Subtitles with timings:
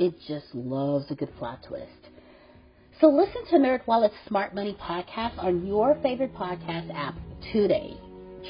[0.00, 2.08] it just loves a good plot twist.
[3.02, 7.14] So listen to NerdWallet's Smart Money podcast on your favorite podcast app
[7.52, 7.98] today.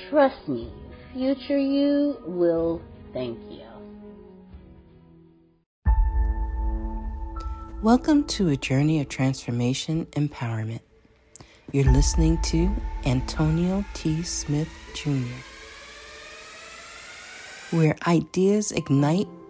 [0.09, 0.73] Trust me,
[1.13, 2.81] future you will
[3.13, 3.67] thank you.
[7.83, 10.83] Welcome to a journey of transformation empowerment.
[11.73, 12.71] You're listening to
[13.07, 14.23] Antonio T.
[14.23, 15.35] Smith Jr.,
[17.73, 19.27] where ideas ignite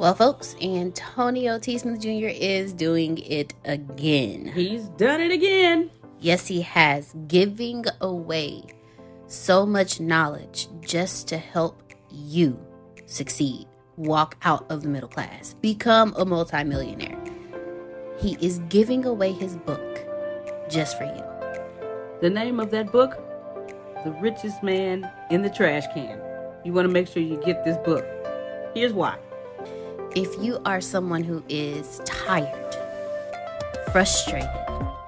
[0.00, 1.76] Well, folks, Antonio T.
[1.76, 2.32] Smith Jr.
[2.32, 4.50] is doing it again.
[4.54, 5.90] He's done it again.
[6.18, 7.14] Yes, he has.
[7.28, 8.62] Giving away
[9.26, 12.58] so much knowledge just to help you
[13.04, 13.66] succeed,
[13.98, 17.22] walk out of the middle class, become a multimillionaire.
[18.20, 19.98] He is giving away his book
[20.70, 22.20] just for you.
[22.22, 23.18] The name of that book?
[24.02, 26.18] The Richest Man in the Trash Can.
[26.64, 28.06] You want to make sure you get this book.
[28.74, 29.18] Here's why
[30.16, 32.74] if you are someone who is tired,
[33.92, 34.48] frustrated,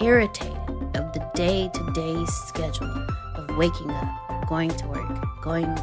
[0.01, 0.53] irritated
[0.95, 5.75] of the day to day schedule of waking up, going to work, going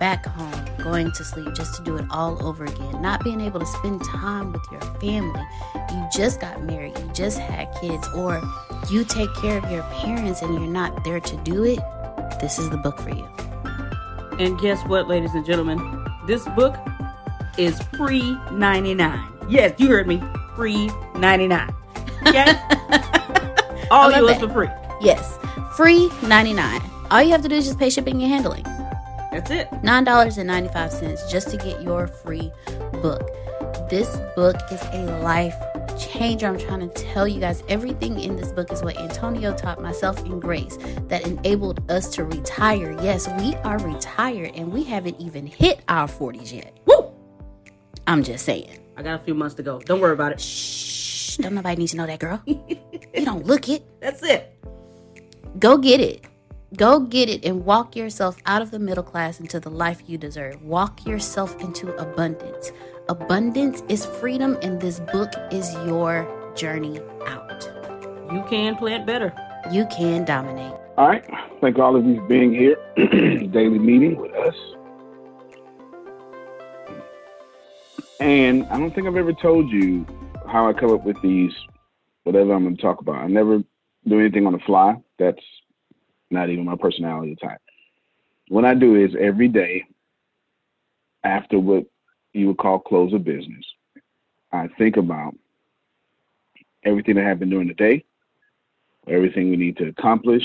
[0.00, 3.60] back home, going to sleep just to do it all over again, not being able
[3.60, 5.42] to spend time with your family,
[5.90, 8.42] you just got married, you just had kids, or
[8.90, 11.78] you take care of your parents and you're not there to do it,
[12.40, 13.28] this is the book for you.
[14.38, 16.06] And guess what, ladies and gentlemen?
[16.26, 16.74] This book
[17.58, 19.28] is free 99.
[19.48, 20.22] Yes, you heard me.
[20.56, 21.74] Free 99.
[22.26, 22.52] Okay?
[23.90, 24.68] All yours for free.
[25.00, 25.38] Yes,
[25.76, 26.80] free 99.
[27.10, 28.64] All you have to do is just pay shipping and handling.
[29.32, 29.70] That's it.
[29.70, 32.52] $9.95 just to get your free
[33.02, 33.30] book.
[33.88, 35.56] This book is a life
[35.98, 36.46] changer.
[36.46, 40.22] I'm trying to tell you guys everything in this book is what Antonio taught myself
[40.24, 40.78] and Grace
[41.08, 42.92] that enabled us to retire.
[43.02, 46.76] Yes, we are retired and we haven't even hit our 40s yet.
[48.06, 48.12] Woo!
[48.12, 48.78] I'm just saying.
[48.96, 49.80] I got a few months to go.
[49.80, 50.40] Don't worry about it.
[50.40, 51.36] Shh.
[51.38, 52.42] Don't nobody need to know that, girl.
[52.46, 53.84] you don't look it.
[54.00, 54.58] That's it.
[55.58, 56.24] Go get it.
[56.76, 60.16] Go get it and walk yourself out of the middle class into the life you
[60.16, 60.62] deserve.
[60.62, 62.72] Walk yourself into abundance.
[63.08, 67.70] Abundance is freedom, and this book is your journey out.
[68.32, 69.34] You can plant better.
[69.70, 70.72] You can dominate.
[70.96, 71.24] All right.
[71.60, 72.76] Thank all of you for being here.
[72.96, 74.54] Daily meeting with us.
[78.22, 80.06] And I don't think I've ever told you
[80.46, 81.50] how I come up with these,
[82.22, 83.16] whatever I'm going to talk about.
[83.16, 83.64] I never
[84.06, 84.94] do anything on the fly.
[85.18, 85.42] That's
[86.30, 87.58] not even my personality type.
[88.46, 89.82] What I do is every day
[91.24, 91.86] after what
[92.32, 93.64] you would call close of business,
[94.52, 95.34] I think about
[96.84, 98.04] everything that happened during the day,
[99.08, 100.44] everything we need to accomplish,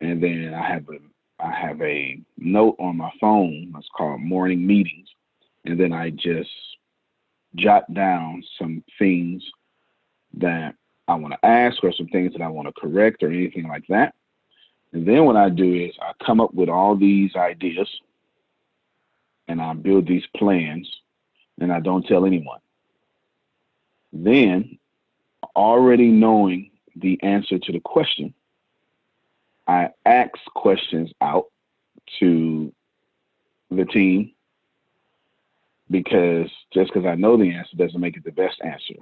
[0.00, 0.98] and then I have a
[1.44, 5.08] I have a note on my phone that's called morning meetings,
[5.64, 6.50] and then I just
[7.54, 9.44] jot down some things
[10.34, 10.74] that
[11.06, 13.84] I want to ask or some things that I want to correct or anything like
[13.88, 14.14] that.
[14.92, 17.88] And then what I do is I come up with all these ideas
[19.48, 20.88] and I build these plans
[21.60, 22.60] and I don't tell anyone.
[24.12, 24.78] Then,
[25.56, 28.32] already knowing the answer to the question,
[29.66, 31.46] I ask questions out
[32.20, 32.72] to
[33.70, 34.33] the team
[35.90, 38.94] because just because I know the answer doesn't make it the best answer.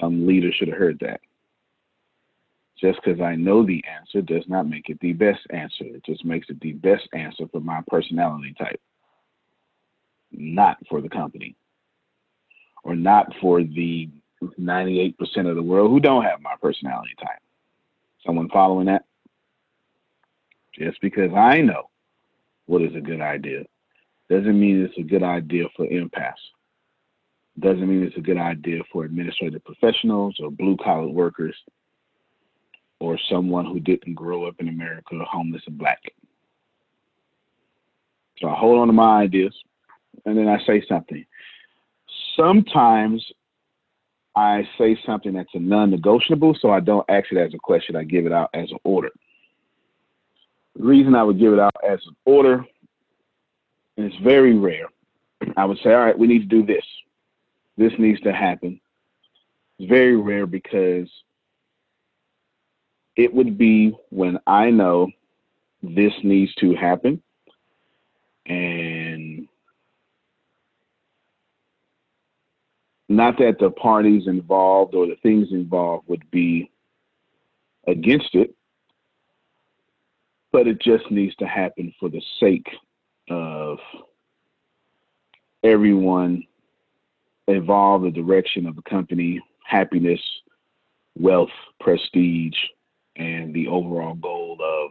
[0.00, 1.20] Some leader should have heard that.
[2.78, 5.84] Just because I know the answer does not make it the best answer.
[5.84, 8.80] It just makes it the best answer for my personality type,
[10.30, 11.56] not for the company,
[12.84, 14.10] or not for the
[14.60, 15.16] 98%
[15.48, 17.40] of the world who don't have my personality type.
[18.26, 19.06] Someone following that?
[20.78, 21.88] Just because I know
[22.66, 23.64] what is a good idea
[24.28, 26.34] doesn't mean it's a good idea for impasse.
[27.58, 31.56] Doesn't mean it's a good idea for administrative professionals or blue collar workers
[33.00, 36.00] or someone who didn't grow up in America, homeless and black.
[38.38, 39.54] So I hold on to my ideas
[40.24, 41.24] and then I say something.
[42.36, 43.24] Sometimes
[44.34, 47.96] I say something that's a non negotiable, so I don't ask it as a question,
[47.96, 49.10] I give it out as an order.
[50.76, 52.64] The reason I would give it out as an order
[53.96, 54.88] and it's very rare.
[55.56, 56.84] I would say, all right, we need to do this.
[57.76, 58.80] This needs to happen.
[59.78, 61.08] It's very rare because
[63.16, 65.10] it would be when I know
[65.82, 67.22] this needs to happen
[68.46, 69.48] and
[73.08, 76.70] not that the parties involved or the things involved would be
[77.86, 78.54] against it,
[80.52, 82.66] but it just needs to happen for the sake
[83.28, 83.78] of
[85.62, 86.44] everyone
[87.48, 90.20] involved the direction of the company, happiness,
[91.18, 91.50] wealth,
[91.80, 92.56] prestige,
[93.16, 94.90] and the overall goal of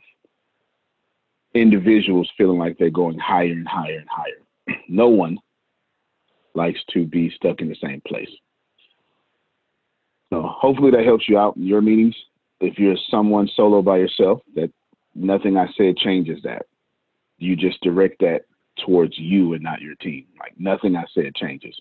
[1.54, 4.77] individuals feeling like they're going higher and higher and higher.
[4.88, 5.38] No one
[6.54, 8.30] likes to be stuck in the same place.
[10.32, 12.15] So hopefully that helps you out in your meetings.
[12.62, 14.72] If you're someone solo by yourself, that
[15.13, 16.65] nothing I said changes that
[17.38, 18.44] you just direct that
[18.86, 20.25] towards you and not your team.
[20.39, 21.80] Like nothing I said changes.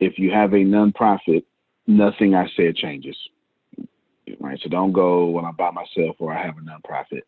[0.00, 1.44] If you have a nonprofit,
[1.86, 3.16] nothing I said changes.
[4.40, 4.58] Right.
[4.62, 7.22] So don't go when I'm by myself or I have a nonprofit.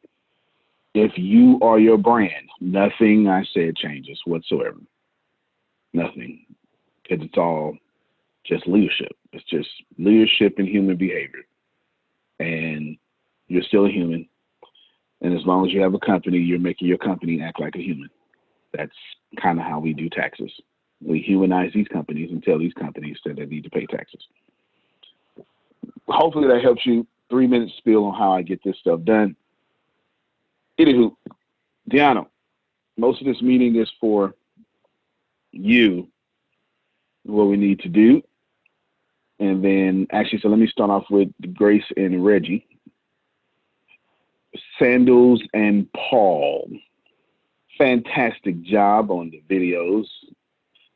[0.94, 4.78] If you are your brand, nothing I said changes whatsoever.
[5.92, 6.44] Nothing.
[7.02, 7.76] Because it's all
[8.44, 9.12] just leadership.
[9.32, 11.44] It's just leadership and human behavior.
[12.40, 12.96] And
[13.46, 14.28] you're still a human
[15.20, 17.82] and as long as you have a company, you're making your company act like a
[17.82, 18.08] human.
[18.72, 18.92] That's
[19.40, 20.52] kind of how we do taxes.
[21.00, 24.20] We humanize these companies and tell these companies that they need to pay taxes.
[26.08, 27.06] Hopefully that helps you.
[27.30, 29.36] Three minutes spiel on how I get this stuff done.
[30.80, 31.14] Anywho,
[31.90, 32.26] Deanna,
[32.96, 34.34] most of this meeting is for
[35.52, 36.08] you,
[37.24, 38.22] what we need to do.
[39.40, 42.66] And then actually, so let me start off with Grace and Reggie.
[44.78, 46.70] Sandals and Paul.
[47.76, 50.06] Fantastic job on the videos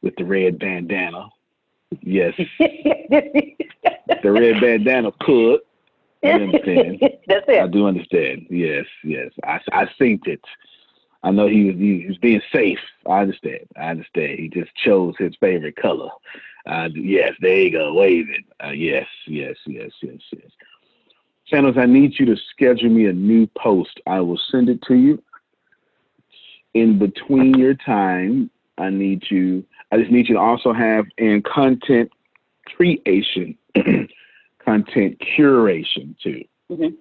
[0.03, 1.29] with the red bandana.
[2.01, 2.35] Yes.
[2.59, 3.61] the
[4.25, 5.61] red bandana could.
[6.25, 6.99] I understand.
[7.27, 7.63] That's it.
[7.63, 8.47] I do understand.
[8.51, 9.31] Yes, yes.
[9.45, 10.41] I I synced it.
[11.25, 12.79] I know he was he was being safe.
[13.09, 13.67] I understand.
[13.77, 14.39] I understand.
[14.39, 16.11] He just chose his favorite color.
[16.67, 17.93] Uh, yes, there you go.
[17.95, 18.45] Wave it.
[18.65, 20.51] Uh, yes, yes, yes, yes, yes.
[21.53, 24.01] Channels, I need you to schedule me a new post.
[24.07, 25.23] I will send it to you.
[26.73, 29.63] In between your time, I need you.
[29.91, 32.11] I just need you to also have in content
[32.65, 33.55] creation,
[34.65, 36.43] content curation too.
[36.71, 36.97] Mhm.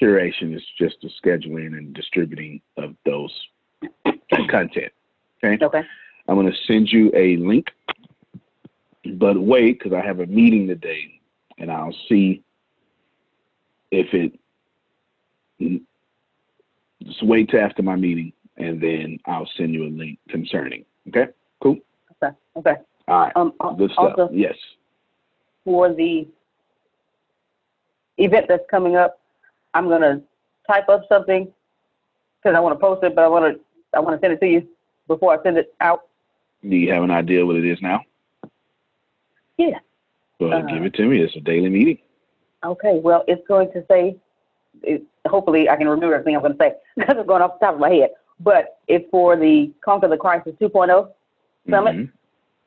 [0.00, 3.48] Curation is just the scheduling and distributing of those
[4.48, 4.92] content.
[5.42, 5.58] Okay.
[5.60, 5.82] Okay.
[6.28, 7.66] I'm going to send you a link,
[9.14, 11.20] but wait, because I have a meeting today,
[11.58, 12.44] and I'll see
[13.90, 15.82] if it.
[17.02, 20.84] Just wait till after my meeting, and then I'll send you a link concerning.
[21.08, 21.28] Okay,
[21.62, 21.76] cool.
[22.22, 22.34] Okay.
[22.56, 22.74] Okay.
[23.06, 24.14] All right, Um, good stuff.
[24.18, 24.54] also yes.
[25.64, 26.26] for the
[28.18, 29.20] event that's coming up,
[29.74, 30.20] I'm gonna
[30.68, 31.50] type up something
[32.42, 33.60] because I want to post it, but I want to
[33.96, 34.68] I want to send it to you
[35.06, 36.06] before I send it out.
[36.62, 38.00] Do you have an idea what it is now?
[39.56, 39.78] Yeah.
[40.40, 40.66] Well, Uh-huh.
[40.74, 41.22] give it to me.
[41.22, 41.98] It's a daily meeting.
[42.64, 43.00] Okay.
[43.02, 44.16] Well, it's going to say.
[44.82, 47.66] It, hopefully, I can remember everything I'm going to say because it's going off the
[47.66, 48.10] top of my head.
[48.40, 51.10] But it's for the Conquer the Crisis 2.0.
[51.68, 51.96] Summit.
[51.96, 52.12] Mhm.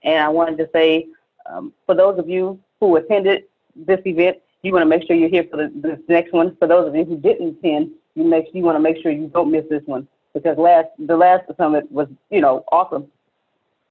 [0.04, 1.08] And I wanted to say,
[1.46, 3.44] um, for those of you who attended
[3.76, 6.56] this event, you want to make sure you're here for the, this next one.
[6.58, 9.28] For those of you who didn't attend, you make you want to make sure you
[9.28, 13.08] don't miss this one because last the last summit was you know awesome,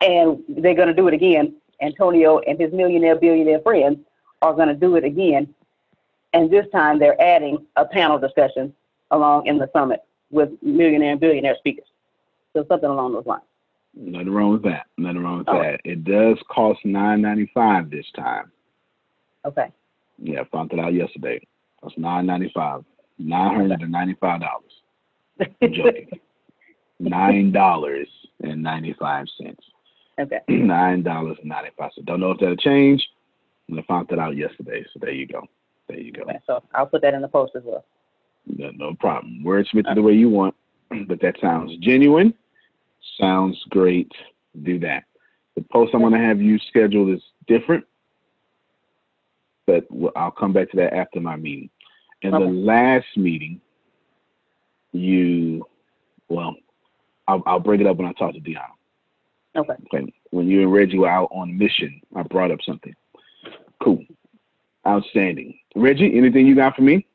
[0.00, 1.54] and they're going to do it again.
[1.80, 3.98] Antonio and his millionaire billionaire friends
[4.42, 5.52] are going to do it again,
[6.32, 8.72] and this time they're adding a panel discussion
[9.10, 11.86] along in the summit with millionaire and billionaire speakers.
[12.54, 13.42] So something along those lines.
[13.94, 14.86] Nothing wrong with that.
[14.98, 15.60] Nothing wrong with Oh.
[15.62, 15.80] that.
[15.84, 18.50] It does cost nine ninety five this time.
[19.44, 19.66] Okay.
[20.18, 21.40] Yeah, I found it out yesterday.
[21.82, 22.84] That's nine ninety five.
[23.18, 24.72] Nine hundred and ninety five dollars.
[25.62, 26.08] I'm joking.
[27.02, 28.08] Nine dollars
[28.42, 29.64] and ninety five cents.
[30.20, 30.40] okay.
[30.48, 32.06] Nine dollars and ninety five cents.
[32.06, 33.06] Don't know if that'll change.
[33.72, 34.84] I found that out yesterday.
[34.92, 35.46] So there you go.
[35.90, 36.22] There you go.
[36.22, 36.38] Okay.
[36.46, 37.84] So I'll put that in the post as well.
[38.46, 39.42] No, no problem.
[39.44, 40.54] Wordsmith it the way you want,
[41.08, 42.34] but that sounds genuine.
[43.18, 44.10] Sounds great.
[44.62, 45.04] Do that.
[45.56, 47.84] The post I'm going to have you scheduled is different,
[49.66, 49.84] but
[50.16, 51.70] I'll come back to that after my meeting.
[52.22, 53.60] In the last meeting,
[54.92, 55.66] you,
[56.28, 56.54] well,
[57.26, 58.66] I'll, I'll bring it up when I talk to Deanna.
[59.56, 59.74] Okay.
[59.92, 60.12] Okay.
[60.30, 62.94] When you and Reggie were out on mission, I brought up something.
[63.82, 64.04] Cool.
[64.86, 65.58] Outstanding.
[65.76, 67.06] Reggie, anything you got for me?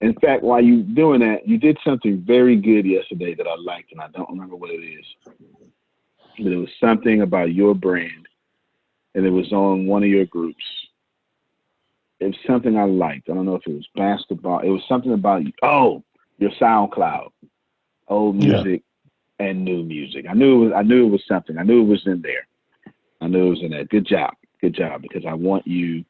[0.00, 3.92] In fact, while you doing that, you did something very good yesterday that I liked,
[3.92, 5.04] and I don't remember what it is.
[6.38, 8.28] But it was something about your brand,
[9.14, 10.62] and it was on one of your groups.
[12.20, 13.28] It was something I liked.
[13.30, 14.60] I don't know if it was basketball.
[14.60, 15.52] It was something about you.
[15.62, 16.04] Oh,
[16.38, 17.30] your SoundCloud,
[18.08, 18.62] old Yeah.
[18.62, 18.82] music
[19.38, 20.26] and new music.
[20.28, 20.72] I knew it was.
[20.74, 21.58] I knew it was something.
[21.58, 22.46] I knew it was in there.
[23.20, 23.84] I knew it was in there.
[23.84, 24.34] Good job.
[24.60, 25.02] Good job.
[25.02, 26.04] Because I want you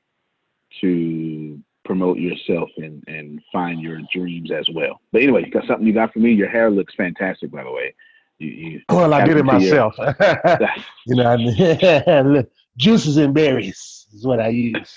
[0.81, 5.00] to promote yourself and and find your dreams as well.
[5.12, 6.33] But anyway, you got something you got for me.
[6.33, 7.95] Your hair looks fantastic, by the way.
[8.38, 9.88] You, you Well, I did it Happy to hear.
[9.88, 9.95] myself.
[11.07, 11.37] you know, I
[12.23, 14.97] mean, juices and berries is what I use.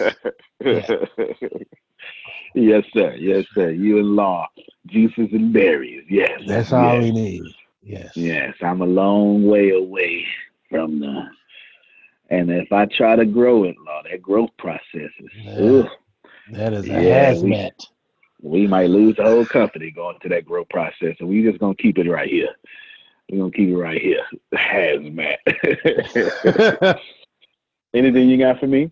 [2.53, 3.15] yes, sir.
[3.15, 3.72] Yes, sir.
[3.72, 4.48] You and Law,
[4.88, 6.03] juices and berries.
[6.10, 7.03] Yes, That's all yes.
[7.03, 7.44] we need.
[7.82, 8.12] Yes.
[8.15, 10.25] Yes, I'm a long way away
[10.70, 11.24] from the.
[12.29, 14.81] And if I try to grow it, Law, that growth process
[15.19, 15.29] is.
[15.36, 15.83] Yeah.
[16.51, 17.88] That is a Yeah, we- hazmat.
[18.41, 21.75] we might lose the whole company going through that growth process, and we just gonna
[21.75, 22.50] keep it right here.
[23.31, 24.24] We're gonna keep it right here.
[24.53, 25.38] Hazmat.
[27.93, 28.91] Anything you got for me?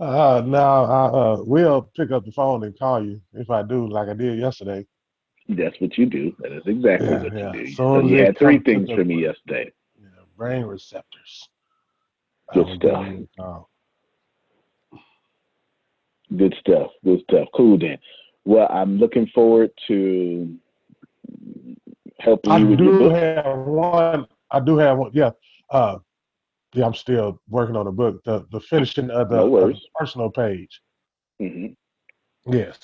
[0.00, 3.88] uh, now I uh, will pick up the phone and call you if I do,
[3.88, 4.84] like I did yesterday.
[5.48, 6.34] That's what you do.
[6.40, 7.52] That is exactly Yeah, what yeah.
[7.52, 7.72] you do.
[7.74, 9.70] So So you had three things the- for me yesterday.
[10.00, 11.48] You brain receptors.
[12.50, 13.06] I Good will stuff.
[13.06, 13.66] you.
[16.36, 16.90] Good stuff.
[17.04, 17.48] Good stuff.
[17.54, 17.98] Cool then.
[18.44, 20.56] Well, I'm looking forward to
[22.18, 23.12] helping I you with your do book.
[23.12, 24.26] have one.
[24.50, 25.10] I do have one.
[25.14, 25.30] Yeah.
[25.70, 25.98] Uh,
[26.74, 28.22] yeah, I'm still working on the book.
[28.24, 30.80] The the finishing of the, No of the personal page.
[31.38, 31.66] hmm
[32.46, 32.78] Yes.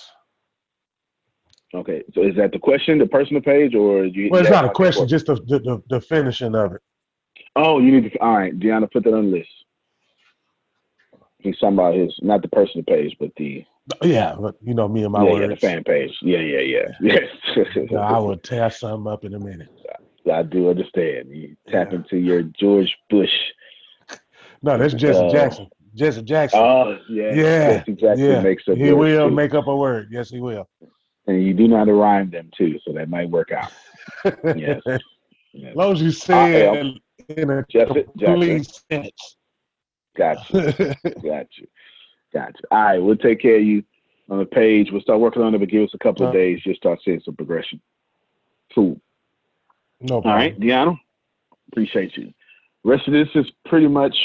[1.75, 2.02] Okay.
[2.14, 4.31] So is that the question, the personal page, or you?
[4.31, 6.81] Well, it's not a question, just the the the finishing of it.
[7.57, 8.19] Oh, you need to.
[8.19, 9.49] All right, Deanna, put that on the list.
[11.38, 13.64] He's talking about his, not the personal page, but the
[14.02, 16.12] Yeah, but you know me and my yeah, yeah, the fan page.
[16.23, 16.88] Yeah, yeah, yeah.
[17.00, 17.28] Yes.
[17.90, 19.69] So I will tear something up in a minute.
[20.30, 21.30] I do understand.
[21.30, 21.99] You tap Yeah.
[21.99, 23.33] into your George Bush.
[24.62, 25.66] No, that's Jesse Uh, Jackson.
[25.95, 26.61] Jesse Jackson.
[26.61, 27.33] Oh, yeah.
[27.35, 28.40] yeah, Jesse Jackson yeah.
[28.42, 29.35] makes up he will too.
[29.35, 30.09] make up a word.
[30.11, 30.69] Yes, he will.
[31.26, 33.73] And you do know how to rhyme them too, so that might work out.
[34.57, 34.83] Yes.
[34.87, 35.00] yes.
[35.71, 36.85] As long as you say Uh,
[37.37, 39.37] in a Jesse complete sense.
[40.17, 40.61] Got you.
[41.23, 41.67] Got you.
[42.33, 42.69] Got you.
[42.71, 43.83] All right, we'll take care of you
[44.29, 44.91] on the page.
[44.91, 46.61] We'll start working on it, but give us a couple of days.
[46.63, 47.81] Just start seeing some progression.
[48.75, 49.01] Cool.
[50.01, 50.35] no problem.
[50.35, 50.99] right, Deanna,
[51.71, 52.33] appreciate you.
[52.85, 54.17] Rest of this is pretty much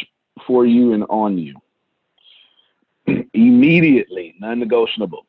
[0.45, 1.55] for you and on you.
[3.33, 5.25] Immediately, non-negotiable.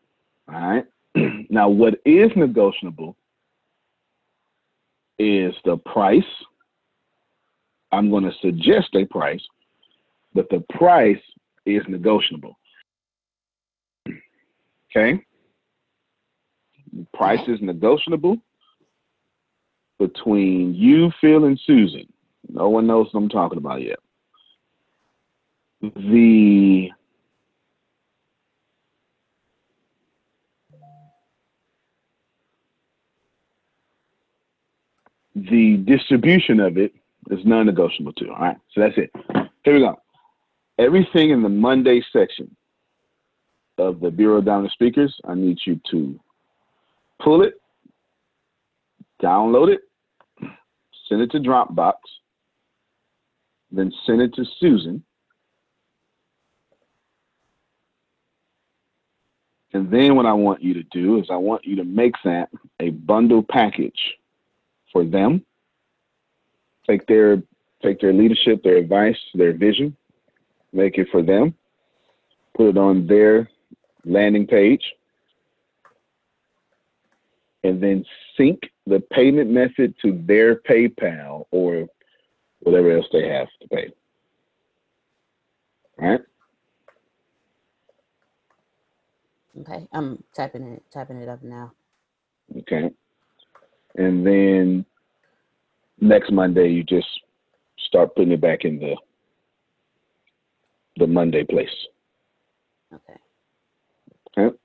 [0.53, 0.85] All right.
[1.51, 3.17] now, what is negotiable
[5.19, 6.25] is the price.
[7.97, 9.41] I'm going to suggest a price,
[10.35, 11.23] but the price
[11.65, 12.59] is negotiable.
[14.91, 15.25] Okay.
[17.15, 18.37] Price is negotiable
[19.99, 22.07] between you, Phil, and Susan.
[22.51, 23.99] No one knows what I'm talking about yet.
[25.81, 26.91] The
[35.35, 36.93] the distribution of it
[37.31, 38.31] is non-negotiable too.
[38.31, 39.11] All right, so that's it.
[39.65, 40.01] Here we go.
[40.79, 42.55] Everything in the Monday section
[43.79, 46.19] of the Bureau of Dominant Speakers, I need you to
[47.23, 47.55] pull it,
[49.23, 49.81] download it,
[51.09, 51.95] send it to Dropbox,
[53.71, 55.03] then send it to Susan.
[59.73, 62.49] And then what I want you to do is I want you to make that
[62.81, 64.15] a bundle package
[64.93, 65.45] for them.
[66.89, 67.43] Take their
[67.83, 69.97] take their leadership, their advice, their vision,
[70.73, 71.55] make it for them.
[72.57, 73.51] Put it on their
[74.05, 74.83] landing page.
[77.65, 78.05] And then
[78.37, 81.89] sync the payment method to their PayPal or
[82.61, 83.93] whatever else they have to pay.
[86.01, 86.21] All right?
[89.61, 91.73] Okay, I'm typing it typing it up now.
[92.59, 92.91] Okay.
[93.97, 94.85] And then
[96.01, 97.07] next Monday you just
[97.87, 98.95] start putting it back in the
[100.99, 101.69] the Monday place.
[102.93, 103.19] Okay.
[104.39, 104.57] Okay.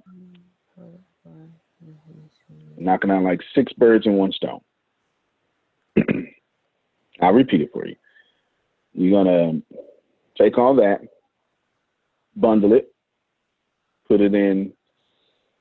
[2.78, 4.62] Knocking out like six birds in one stone.
[7.22, 7.96] I'll repeat it for you.
[8.94, 9.62] You're gonna
[10.38, 11.02] take all that,
[12.36, 12.94] bundle it,
[14.08, 14.74] put it in,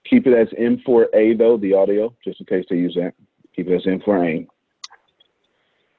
[0.09, 3.15] keep it as M4A though, the audio, just in case they use that.
[3.55, 4.47] Keep it as M4A.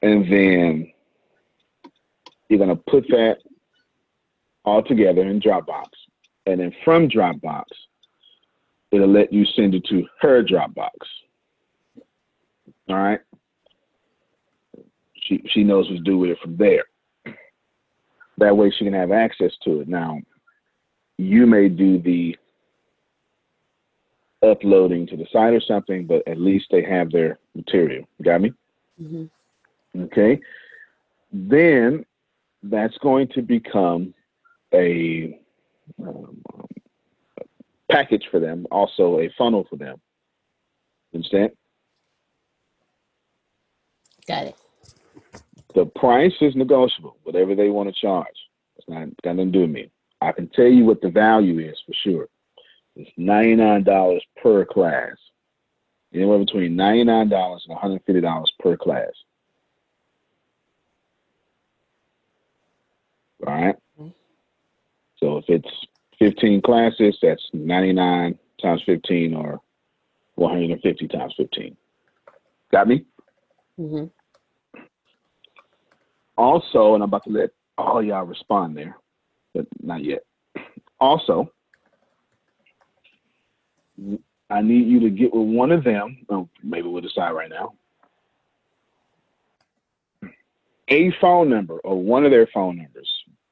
[0.02, 0.92] And then
[2.50, 3.38] you're gonna put that
[4.66, 5.88] all together in Dropbox.
[6.46, 7.64] And then from Dropbox,
[8.92, 10.90] it'll let you send it to her Dropbox.
[12.90, 13.22] All right.
[15.24, 16.84] She she knows what to do with it from there.
[18.38, 19.88] That way she can have access to it.
[19.88, 20.20] Now,
[21.18, 22.36] you may do the
[24.42, 28.06] uploading to the site or something, but at least they have their material.
[28.24, 28.54] Got me?
[29.00, 29.26] hmm
[29.97, 30.39] Okay.
[31.32, 32.06] Then
[32.63, 34.13] that's going to become
[34.73, 35.39] a
[36.01, 36.41] um,
[37.89, 39.99] package for them, also a funnel for them.
[41.13, 41.51] Understand?
[44.27, 44.56] Got it.
[45.73, 48.27] The price is negotiable, whatever they want to charge.
[48.77, 49.91] It's not got nothing to do with me.
[50.21, 52.27] I can tell you what the value is for sure.
[52.95, 55.15] It's $99 per class.
[56.13, 59.12] Anywhere between $99 and $150 per class.
[63.45, 63.75] All right.
[63.99, 64.13] Okay.
[65.17, 65.69] So if it's
[66.19, 69.60] 15 classes, that's 99 times 15 or
[70.36, 71.75] 150 times 15.
[72.71, 73.06] Got me?
[73.77, 74.06] hmm
[76.38, 78.95] Also, and I'm about to let all y'all respond there,
[79.54, 80.23] but not yet.
[80.99, 81.51] Also,
[84.49, 86.25] I need you to get with one of them.
[86.30, 87.73] Oh, maybe we'll decide right now.
[90.89, 93.10] A phone number or one of their phone numbers,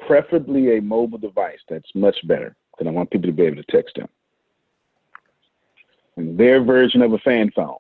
[0.10, 1.60] preferably a mobile device.
[1.70, 4.10] That's much better because I want people to be able to text them.
[6.18, 7.78] And their version of a fan phone.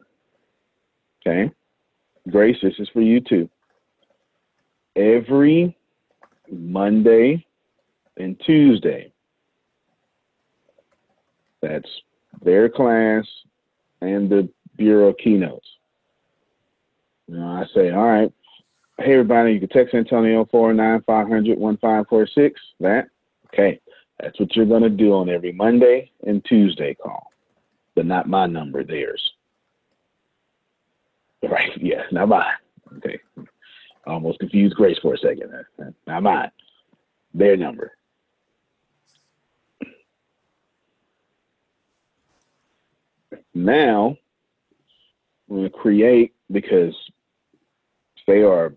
[1.25, 1.51] Okay.
[2.29, 3.49] Grace, this is for you too
[4.95, 5.75] every
[6.51, 7.43] Monday
[8.17, 9.11] and Tuesday.
[11.61, 11.89] That's
[12.43, 13.25] their class
[14.01, 15.67] and the Bureau keynotes.
[17.27, 18.31] Know, I say, all right,
[18.99, 22.59] Hey, everybody, you can text Antonio four nine five hundred one five four six.
[22.81, 23.07] That?
[23.47, 23.79] Okay.
[24.19, 27.31] That's what you're going to do on every Monday and Tuesday call,
[27.95, 29.21] but not my number, theirs.
[31.41, 31.71] Right?
[31.81, 32.43] Yeah, not mine.
[32.97, 33.19] Okay.
[34.05, 35.53] Almost confused Grace for a second.
[36.07, 36.51] Not mine.
[37.33, 37.91] Their number.
[43.53, 44.17] Now,
[45.47, 46.95] we're going to create because
[48.27, 48.73] they are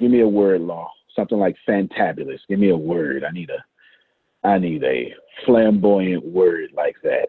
[0.00, 2.40] give me a word law, something like fantabulous.
[2.48, 3.22] Give me a word.
[3.22, 7.28] I need a, I need a flamboyant word like that.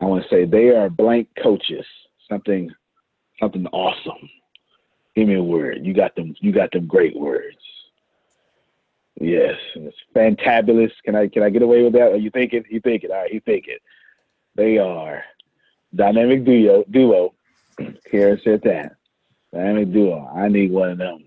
[0.00, 1.84] I want to say they are blank coaches,
[2.28, 2.70] something,
[3.40, 4.30] something awesome.
[5.16, 5.78] Give me a word.
[5.82, 6.34] You got them.
[6.40, 7.56] You got them great words.
[9.20, 10.92] Yes, it's fantabulous.
[11.04, 12.12] Can I can I get away with that?
[12.12, 12.66] Or you think it?
[12.70, 13.10] You think it?
[13.10, 13.82] All right, you think it.
[14.54, 15.24] They are
[15.94, 16.84] dynamic duo.
[16.88, 17.34] Duo.
[18.10, 18.97] Karen said that.
[19.52, 20.30] Dynamic duo.
[20.34, 21.24] I need one of them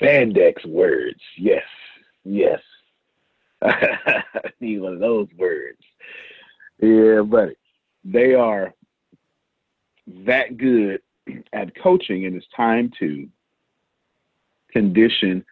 [0.00, 1.20] spandex words.
[1.36, 1.64] Yes,
[2.24, 2.60] yes.
[3.62, 4.22] I
[4.60, 5.78] need one of those words.
[6.80, 7.54] Yeah, buddy.
[8.04, 8.74] They are
[10.24, 11.00] that good
[11.52, 13.28] at coaching, and it's time to
[14.72, 15.44] condition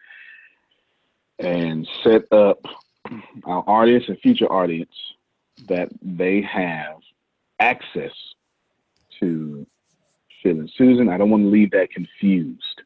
[1.39, 2.59] and set up
[3.45, 4.93] our audience and future audience
[5.67, 6.97] that they have
[7.59, 8.11] access
[9.19, 9.65] to
[10.43, 11.09] And Susan.
[11.09, 12.81] I don't want to leave that confused.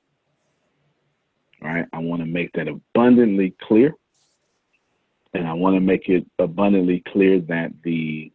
[1.64, 1.86] All right.
[1.94, 3.94] I want to make that abundantly clear.
[5.34, 8.32] And I want to make it abundantly clear that the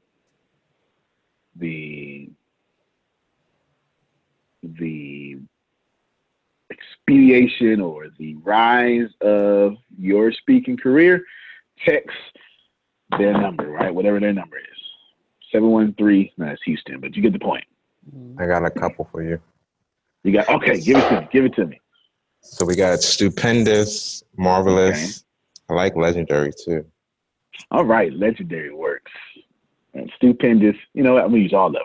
[1.57, 2.31] the
[4.63, 5.39] the
[6.71, 11.25] expediation or the rise of your speaking career,
[11.87, 12.17] text
[13.19, 13.95] their number, right?
[13.95, 14.65] Whatever their number is.
[15.53, 17.65] 713, no, that's Houston, but you get the point.
[18.39, 19.41] I got a couple for you.
[20.25, 21.29] You got, okay, give it to me.
[21.33, 21.81] Give it to me.
[22.43, 25.25] So we got stupendous, marvelous.
[25.69, 26.85] I like legendary too.
[27.71, 29.13] All right, legendary works.
[29.95, 31.25] And stupendous, you know what?
[31.25, 31.83] I'm to use all of them.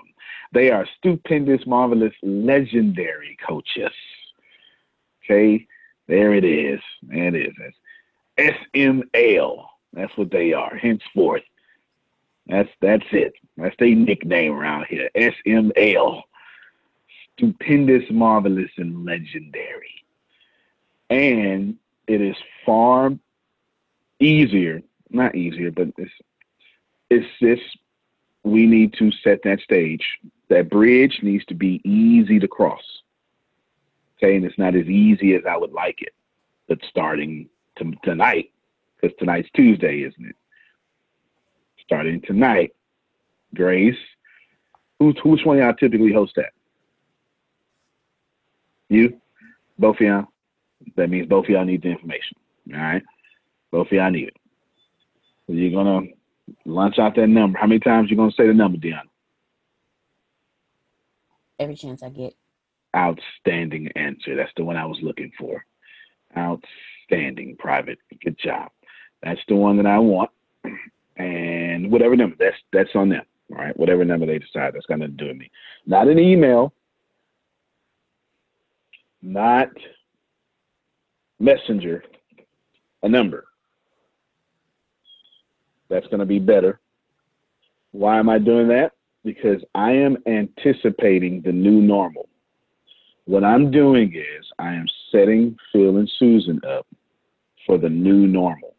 [0.53, 3.91] They are stupendous, marvelous, legendary coaches.
[5.23, 5.67] Okay,
[6.07, 6.79] there it is.
[7.03, 7.53] There it is.
[8.37, 9.65] That's SML.
[9.93, 10.75] That's what they are.
[10.75, 11.43] Henceforth,
[12.47, 13.33] that's that's it.
[13.57, 15.09] That's their nickname around here.
[15.15, 16.21] SML.
[17.37, 20.05] Stupendous, marvelous, and legendary.
[21.09, 21.75] And
[22.07, 23.11] it is far
[24.19, 26.11] easier, not easier, but it's
[27.09, 27.59] it's this
[28.43, 30.05] we need to set that stage.
[30.49, 32.83] That bridge needs to be easy to cross.
[34.17, 36.13] Okay, it's not as easy as I would like it.
[36.67, 38.51] But starting to, tonight,
[39.01, 40.35] because tonight's Tuesday, isn't it?
[41.85, 42.73] Starting tonight,
[43.53, 43.95] Grace,
[44.99, 46.51] who's which one y'all typically host that?
[48.89, 49.19] You?
[49.77, 50.25] Both of y'all?
[50.95, 52.37] That means both of y'all need the information.
[52.73, 53.03] All right?
[53.71, 54.37] Both of y'all need it.
[55.47, 56.15] So you're going to
[56.65, 57.59] launch out that number.
[57.59, 59.01] How many times you gonna say the number, Deanna?
[61.59, 62.35] Every chance I get.
[62.95, 64.35] Outstanding answer.
[64.35, 65.65] That's the one I was looking for.
[66.37, 67.99] Outstanding, private.
[68.23, 68.69] Good job.
[69.23, 70.29] That's the one that I want.
[71.17, 73.23] And whatever number, that's that's on them.
[73.51, 73.77] All right.
[73.77, 75.49] Whatever number they decide, that's gonna do with me.
[75.85, 76.73] Not an email.
[79.21, 79.69] Not
[81.39, 82.03] messenger.
[83.03, 83.45] A number
[85.89, 86.79] that's going to be better.
[87.91, 88.91] Why am I doing that?
[89.23, 92.29] Because I am anticipating the new normal.
[93.25, 96.85] What I'm doing is I am setting Phil and Susan up
[97.65, 98.74] for the new normal.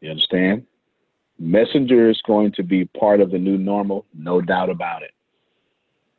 [0.00, 0.66] You understand?
[1.38, 5.12] Messenger is going to be part of the new normal, no doubt about it.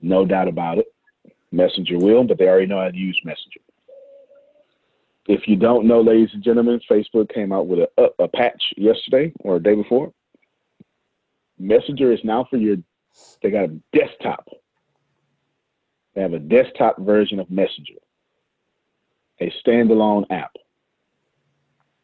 [0.02, 0.94] No doubt about it.
[1.52, 3.60] Messenger will, but they already know how to use Messenger.
[5.28, 9.32] If you don't know, ladies and gentlemen, Facebook came out with a, a, patch yesterday
[9.42, 10.12] or a day before.
[11.60, 12.78] Messenger is now for your,
[13.44, 14.48] they got a desktop.
[16.16, 18.00] They have a desktop version of Messenger,
[19.40, 20.52] a standalone app.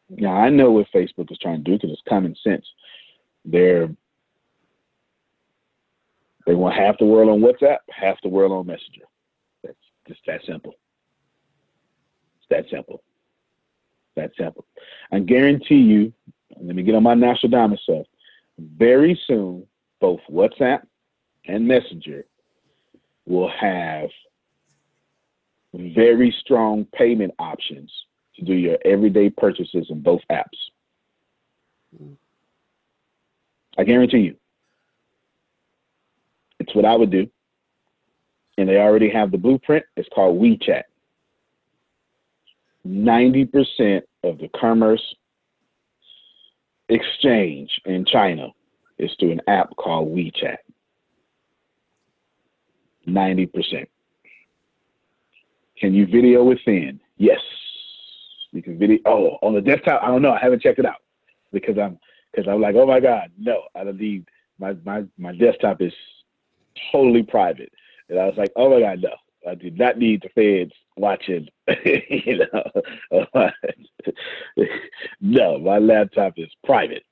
[0.08, 2.64] Now, I know what Facebook is trying to do because it's common sense.
[3.44, 3.88] They're,
[6.46, 9.02] they want half the world on WhatsApp, half the world on Messenger.
[9.64, 10.74] That's just that simple.
[12.38, 13.02] It's that simple.
[14.14, 14.64] That simple.
[15.10, 16.12] I guarantee you,
[16.60, 18.06] let me get on my national Nostradamus self,
[18.58, 19.66] very soon,
[20.00, 20.82] both WhatsApp
[21.46, 22.24] and Messenger
[23.26, 24.08] will have
[25.74, 27.92] very strong payment options
[28.36, 30.44] to do your everyday purchases in both apps.
[33.78, 34.36] I guarantee you.
[36.58, 37.28] It's what I would do.
[38.58, 39.84] And they already have the blueprint.
[39.96, 40.82] It's called WeChat.
[42.86, 45.02] 90% of the commerce
[46.88, 48.48] exchange in China
[48.98, 50.56] is through an app called WeChat.
[53.06, 53.86] 90%.
[55.78, 57.00] Can you video within?
[57.18, 57.40] Yes.
[58.56, 58.98] You can video.
[59.04, 60.02] Oh, on the desktop?
[60.02, 60.32] I don't know.
[60.32, 61.02] I haven't checked it out
[61.52, 61.98] because I'm
[62.32, 63.62] because I'm like, oh my God, no.
[63.74, 64.26] I don't need
[64.58, 65.92] My my my desktop is
[66.90, 67.72] totally private,
[68.08, 71.48] and I was like, oh my god, no, I do not need the feds watching.
[71.84, 73.50] you know,
[75.20, 77.04] no, my laptop is private.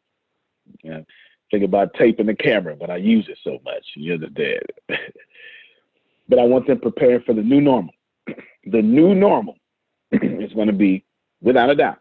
[0.83, 1.04] Know,
[1.50, 3.85] think about taping the camera, but I use it so much.
[3.96, 4.62] You're the understand?
[6.28, 7.92] but I want them prepared for the new normal.
[8.66, 9.59] The new normal
[10.11, 11.04] is going to be,
[11.44, 12.00] without a doubt,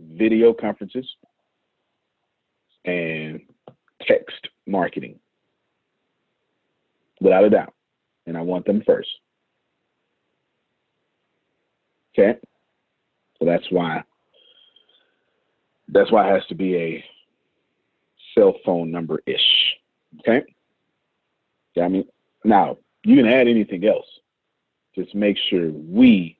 [0.00, 1.06] video conferences
[2.84, 3.40] and
[4.02, 5.18] text marketing.
[7.20, 7.72] Without a doubt.
[8.26, 9.08] And I want them first.
[12.12, 12.38] Okay?
[13.38, 14.02] So that's why
[15.90, 17.04] that's why it has to be a
[18.34, 19.76] cell phone number ish.
[20.20, 20.42] Okay?
[21.74, 22.04] Yeah, I mean
[22.44, 24.06] now you can add anything else.
[24.94, 26.37] Just make sure we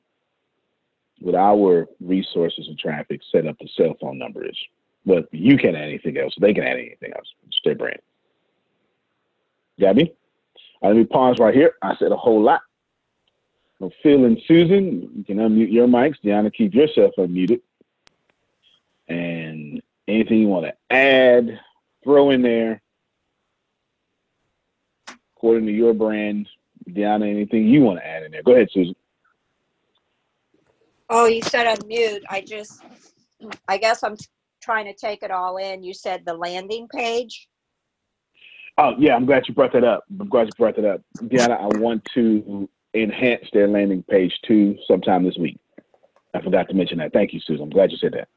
[1.21, 4.57] with our resources and traffic set up the cell phone number is.
[5.05, 6.35] But you can add anything else.
[6.41, 7.27] They can add anything else.
[7.47, 8.01] It's their brand.
[9.81, 10.13] Got me?
[10.83, 11.75] Right, let me pause right here.
[11.83, 12.63] I said a whole lot.
[13.79, 16.17] So Phil and Susan, you can unmute your mics.
[16.23, 17.61] Deanna, keep yourself unmuted.
[19.07, 21.61] And anything you want to add,
[22.03, 22.83] throw in there.
[25.37, 26.49] According to your brand,
[26.91, 28.43] Deanna, anything you want to add in there.
[28.43, 28.97] Go ahead, Susan.
[31.11, 32.23] Oh, you said unmute.
[32.29, 32.83] I just,
[33.67, 34.17] I guess I'm
[34.63, 35.83] trying to take it all in.
[35.83, 37.49] You said the landing page.
[38.77, 40.05] Oh yeah, I'm glad you brought that up.
[40.21, 41.01] I'm glad you brought that up.
[41.17, 45.59] Deanna, I want to enhance their landing page too sometime this week.
[46.35, 47.13] I forgot to mention that.
[47.13, 47.65] Thank you, Susan.
[47.65, 48.29] I'm glad you said that.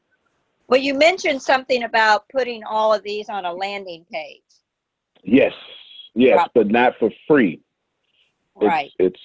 [0.67, 4.41] Well, you mentioned something about putting all of these on a landing page.
[5.23, 5.53] Yes,
[6.15, 7.61] yes, but not for free.
[8.61, 8.91] It's, Right.
[8.97, 9.19] It's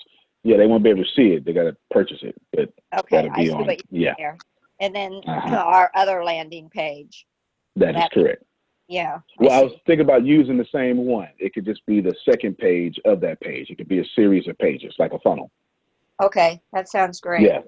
[0.46, 1.44] yeah, they won't be able to see it.
[1.44, 3.28] They got to purchase it, but Okay.
[3.32, 3.66] I see on.
[3.66, 4.38] what you Yeah, there.
[4.78, 5.56] And then Uh-huh.
[5.56, 7.26] our other landing page.
[7.74, 8.44] that is correct.
[8.88, 9.18] Yeah.
[9.40, 11.28] Well, I was thinking about using the same one.
[11.38, 13.70] It could just be the second page of that page.
[13.70, 15.50] It could be a series of pages, like a funnel.
[16.22, 16.60] Okay.
[16.72, 17.42] That sounds great.
[17.42, 17.62] Yeah,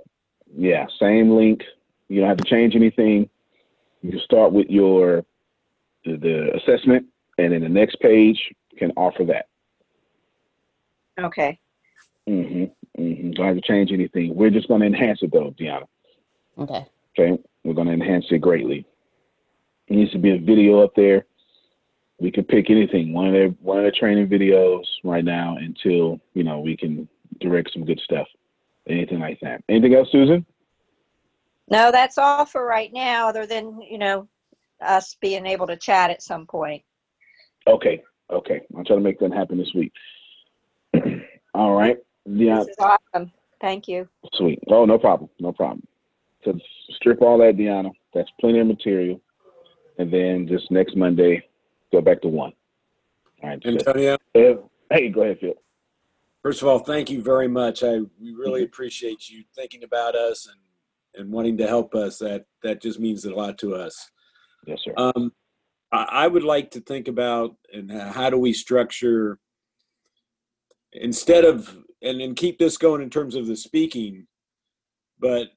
[0.57, 1.63] yeah, same link.
[2.09, 3.29] You don't have to change anything.
[4.03, 5.25] You can start with your
[6.05, 7.07] the, the assessment,
[7.39, 8.39] and then the next page
[8.79, 9.49] can offer that.
[11.19, 11.59] Okay.
[12.29, 12.58] hmm
[13.39, 14.35] Don't have to change anything.
[14.35, 15.85] We're just going to enhance it though, Deanna.
[16.59, 16.85] Okay.
[17.17, 18.85] Okay, we're going to enhance it greatly.
[19.87, 21.25] It needs to be a video up there.
[22.19, 26.21] We can pick anything, one of their one of their training videos right now until
[26.35, 27.09] you know we can
[27.41, 28.27] direct some good stuff.
[28.89, 29.63] Anything like that.
[29.69, 30.45] Anything else, Susan?
[31.71, 34.27] No, that's all for right now, other than, you know,
[34.81, 36.83] us being able to chat at some point.
[37.69, 38.63] Okay, okay.
[38.77, 39.93] I'll try to make that happen this week.
[41.55, 41.99] All right.
[42.31, 43.33] Yeah, This is awesome.
[43.61, 44.09] Thank you.
[44.35, 44.61] sweet.
[44.69, 45.31] Oh, no problem.
[45.41, 45.87] No problem.
[46.45, 46.59] So
[46.91, 47.91] strip all that, Deanna.
[48.15, 49.21] That's plenty of material.
[49.99, 51.43] And then just next Monday,
[51.91, 52.53] go back to one.
[53.43, 53.61] All right.
[53.63, 55.55] so- Antonio, hey, go ahead, Phil.
[56.43, 57.83] first of all, thank you very much.
[57.83, 58.67] I we really Mhm.
[58.67, 60.57] appreciate you thinking about us and
[61.15, 62.19] and wanting to help us.
[62.19, 64.11] That that just means a lot to us.
[64.67, 64.93] Yes, sir.
[64.97, 65.33] Um,
[65.91, 69.39] I, I would like to think about and how do we structure
[70.93, 74.27] instead of and and keep this going in terms of the speaking,
[75.19, 75.49] but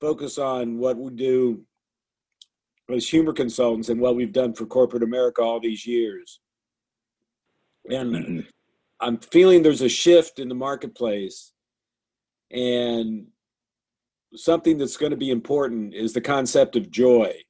[0.00, 1.64] focus on what we do
[2.90, 6.40] as humor consultants and what we've done for corporate America all these years.
[7.88, 8.46] And Mhm.
[9.00, 11.52] I'm feeling there's a shift in the marketplace,
[12.50, 13.32] and
[14.34, 17.42] something that's going to be important is the concept of joy.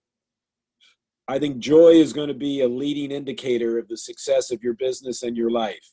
[1.28, 4.74] I think joy is going to be a leading indicator of the success of your
[4.74, 5.88] business and your life.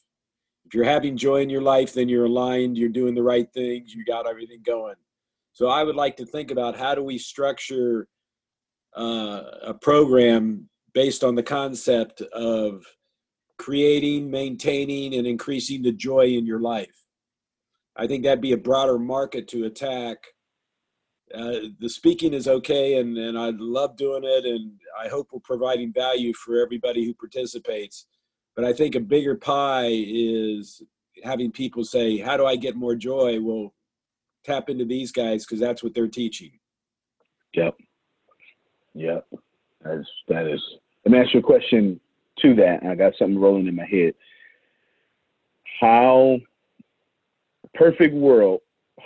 [0.69, 3.95] If you're having joy in your life, then you're aligned, you're doing the right things,
[3.95, 4.93] you got everything going.
[5.51, 8.07] So I would like to think about how do we structure
[8.95, 12.85] uh, a program based on the concept of
[13.57, 17.03] creating, maintaining, and increasing the joy in your life.
[17.95, 20.17] I think that'd be a broader market to attack.
[21.33, 25.39] Uh, the speaking is okay, and, and I love doing it, and I hope we're
[25.39, 28.05] providing value for everybody who participates.
[28.59, 30.81] But I think a bigger pie is
[31.23, 33.39] having people say, How do I get more joy?
[33.39, 33.73] Well,
[34.43, 36.51] tap into these guys because that's what they're teaching.
[37.53, 37.77] Yep.
[38.95, 39.27] Yep.
[39.85, 40.61] That is, that is.
[41.05, 42.01] Let me ask you a question
[42.39, 42.83] to that.
[42.85, 44.13] I got something rolling in my head.
[45.79, 46.39] How,
[47.75, 48.59] perfect world,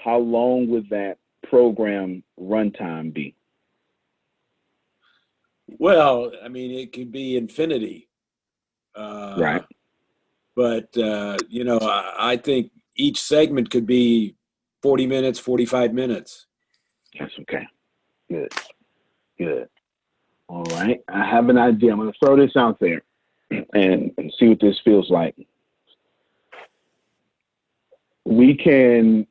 [0.04, 3.36] how long would that program runtime be?
[5.78, 8.08] Well, I mean, it could be infinity.
[8.96, 9.64] Uh, Right.
[10.56, 14.36] But, uh, you know, I, I think each segment could be
[14.84, 16.46] 40 minutes, 45 minutes.
[17.20, 17.68] That's okay.
[18.30, 18.54] Good.
[19.38, 19.68] Good.
[20.48, 21.02] All right.
[21.08, 21.92] I have an idea.
[21.92, 23.02] I'm going to throw this out there.
[23.74, 25.36] and, and see what this feels like.
[28.26, 29.28] We can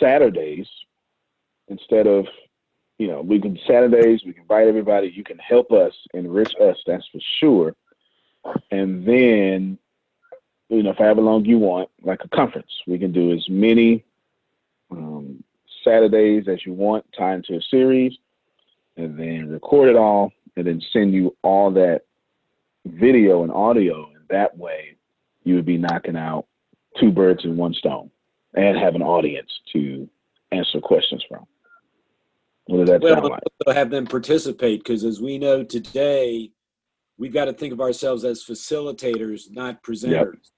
[0.00, 0.66] Saturdays
[1.68, 2.26] instead of
[2.98, 5.12] you know we can Saturdays we can invite everybody.
[5.14, 6.76] You can help us enrich us.
[6.86, 7.74] That's for sure.
[8.70, 9.78] And then
[10.68, 12.70] you know, for however long you want, like a conference.
[12.86, 14.04] We can do as many
[14.90, 15.42] um,
[15.84, 18.16] Saturdays as you want, tie into a series,
[18.96, 22.02] and then record it all, and then send you all that
[22.84, 24.10] video and audio.
[24.14, 24.96] And that way,
[25.44, 26.46] you would be knocking out
[26.98, 28.10] two birds in one stone
[28.54, 30.08] and have an audience to
[30.50, 31.46] answer questions from.
[32.64, 33.42] What does that well, sound like?
[33.64, 36.50] Also have them participate because, as we know today,
[37.18, 40.50] we've got to think of ourselves as facilitators, not presenters.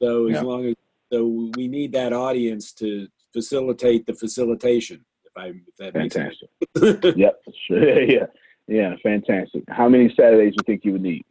[0.00, 0.42] So as Yeah.
[0.42, 0.74] long as
[1.12, 5.04] so we need that audience to facilitate the facilitation.
[5.24, 6.36] If I if that makes sense.
[6.78, 7.16] Fantastic.
[7.16, 7.42] yep.
[7.66, 8.02] Sure.
[8.16, 8.26] yeah.
[8.68, 8.94] Yeah.
[9.02, 9.64] Fantastic.
[9.68, 11.24] How many Saturdays do you think you would need?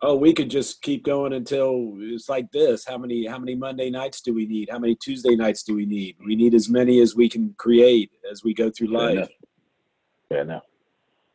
[0.00, 2.84] oh, we could just keep going until it's like this.
[2.84, 4.68] How many how many Monday nights do we need?
[4.70, 6.16] How many Tuesday nights do we need?
[6.24, 9.12] We need as many as we can create as we go through Fair life.
[9.16, 9.28] enough.
[10.28, 10.62] Fair enough.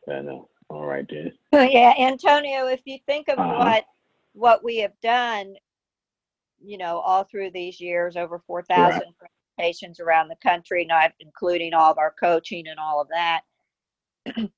[0.06, 0.44] Fair enough.
[0.74, 1.32] All right, then.
[1.52, 3.58] Yeah, Antonio, if you think of Uh-huh.
[3.64, 3.84] what
[4.32, 5.54] what we have done,
[6.60, 9.14] you know, all through these years, over four thousand
[9.56, 13.42] presentations around the country, not including all of our coaching and all of that.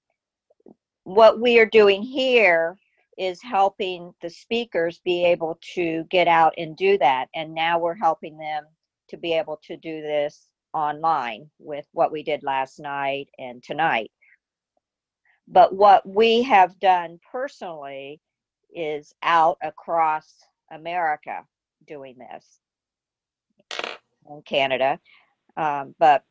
[1.05, 2.79] what we are doing here
[3.18, 7.94] is helping the speakers be able to get out and do that, and now we're
[7.94, 8.64] helping them
[9.09, 14.11] to be able to do this online with what we did last night and tonight.
[15.48, 18.20] But what we have done personally
[18.74, 20.26] is out across
[20.70, 21.44] America
[21.87, 22.59] doing this
[24.28, 24.98] in Canada,
[25.56, 26.24] um, but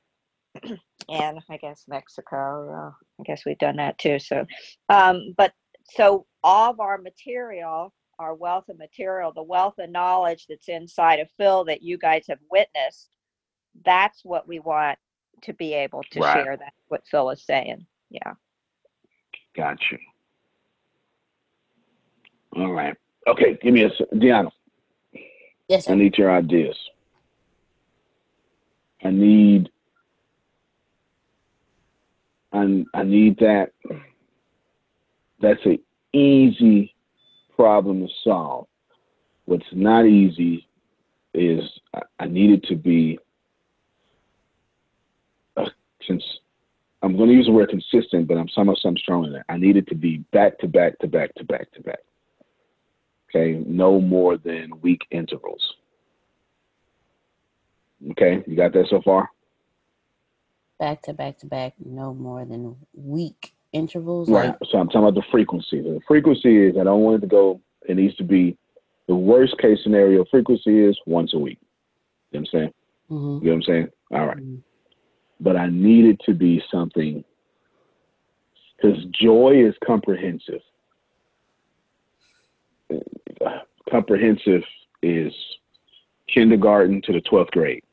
[1.10, 2.90] and I guess Mexico.
[2.90, 4.20] Uh, I guess we've done that too.
[4.20, 4.46] So,
[4.90, 5.54] um, but
[5.92, 11.20] so all of our material, our wealth of material, the wealth of knowledge that's inside
[11.20, 13.10] of Phil that you guys have witnessed,
[13.86, 14.98] that's what we want
[15.44, 16.44] to be able to Right.
[16.44, 16.58] share.
[16.58, 17.86] That's what Phil is saying.
[18.10, 18.34] Yeah.
[19.56, 19.98] Got you.
[22.58, 22.96] All right.
[23.28, 23.58] Okay.
[23.62, 24.52] Give me a Deanna.
[25.68, 26.78] Yes, I need your ideas.
[29.04, 29.70] I need.
[32.54, 33.72] I, I need that.
[35.42, 35.80] That's an
[36.14, 36.96] easy
[37.56, 38.68] problem to solve.
[39.46, 40.68] What's not easy
[41.34, 41.62] is
[41.94, 43.20] I, I need it to be.
[46.06, 46.24] Since
[47.06, 49.46] I'm going to use the word consistent, but I'm somewhat some strong in that.
[49.48, 52.00] I need it to be back to back to back to back to back.
[53.30, 55.76] Okay, no more than week intervals.
[58.12, 59.30] Okay, you got that so far?
[60.80, 64.28] Back to back to back, no more than week intervals.
[64.28, 64.48] Right.
[64.48, 65.82] Like, So I'm talking about the frequency.
[65.82, 67.62] The frequency is I don't want it to go.
[67.88, 68.58] It needs to be
[69.08, 70.26] the worst case scenario.
[70.32, 71.60] Frequency is once a week.
[72.32, 72.74] You know what I'm saying?
[73.12, 73.88] mhm, You know what I'm saying?
[74.12, 74.38] All right.
[74.38, 74.62] mhm.
[75.40, 77.24] But I need it to be something
[78.78, 80.62] because joy is comprehensive.
[83.90, 84.64] Comprehensive
[85.02, 85.34] is
[86.28, 87.84] kindergarten to the 12th grade.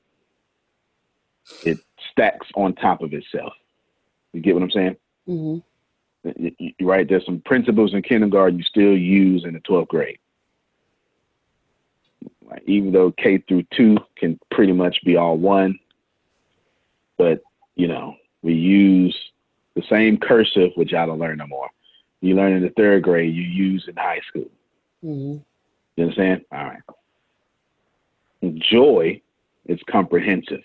[1.65, 1.79] It
[2.11, 3.53] stacks on top of itself.
[4.33, 4.97] You get what I'm saying?
[5.29, 5.63] Mhm.
[6.25, 7.09] Y- Right?
[7.09, 10.19] There's some principles in kindergarten you still use in the 12th grade.
[12.67, 15.79] Even though K through two can pretty much be all one,
[17.19, 17.41] but
[17.77, 19.17] you know, we use
[19.75, 21.69] the same cursive, which I don't learn no more.
[22.21, 24.51] You learn in the third grade, you use in high school.
[25.05, 25.43] Mhm.
[25.97, 26.45] You understand?
[26.53, 26.83] All right.
[28.59, 29.21] Joy
[29.67, 30.63] is comprehensive.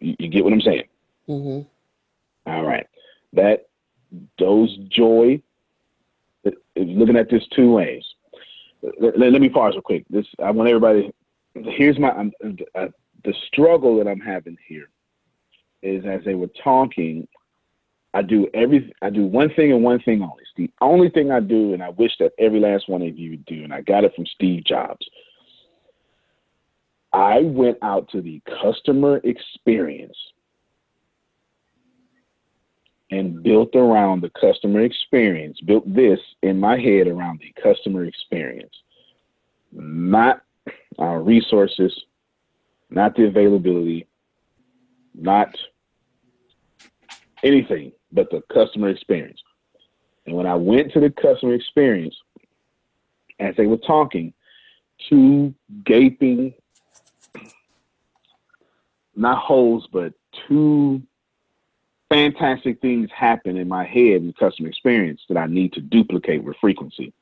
[0.00, 0.84] You, you get what I'm saying?
[1.28, 1.66] Mhm.
[2.46, 2.86] All right.
[3.32, 3.66] That
[4.38, 5.40] those joy.
[6.76, 8.04] Looking at this two ways.
[8.82, 10.04] Let, let- let me pause real quick.
[10.10, 11.12] This I want everybody.
[11.54, 12.32] Here's my um,
[12.74, 12.88] uh,
[13.24, 14.88] the struggle that I'm having here
[15.82, 17.26] is as they were talking.
[18.12, 20.42] I do every I do one thing and one thing only.
[20.42, 23.30] It's the only thing I do, and I wish that every last one of you
[23.30, 23.62] would do.
[23.62, 25.06] And I got it from Steve Jobs.
[27.12, 30.16] I went out to the customer experience
[33.10, 38.72] and built around the customer experience, built this in my head around the customer experience,
[39.72, 40.42] not
[40.98, 41.92] our resources,
[42.90, 44.06] not the availability,
[45.14, 45.54] not
[47.42, 49.40] anything but the customer experience.
[50.26, 52.14] And when I went to the customer experience,
[53.38, 54.32] as they were talking,
[55.08, 56.52] two gaping,
[59.16, 60.12] not holes, but
[60.48, 61.02] two
[62.08, 66.56] fantastic things happen in my head in customer experience that I need to duplicate with
[66.60, 67.12] frequency.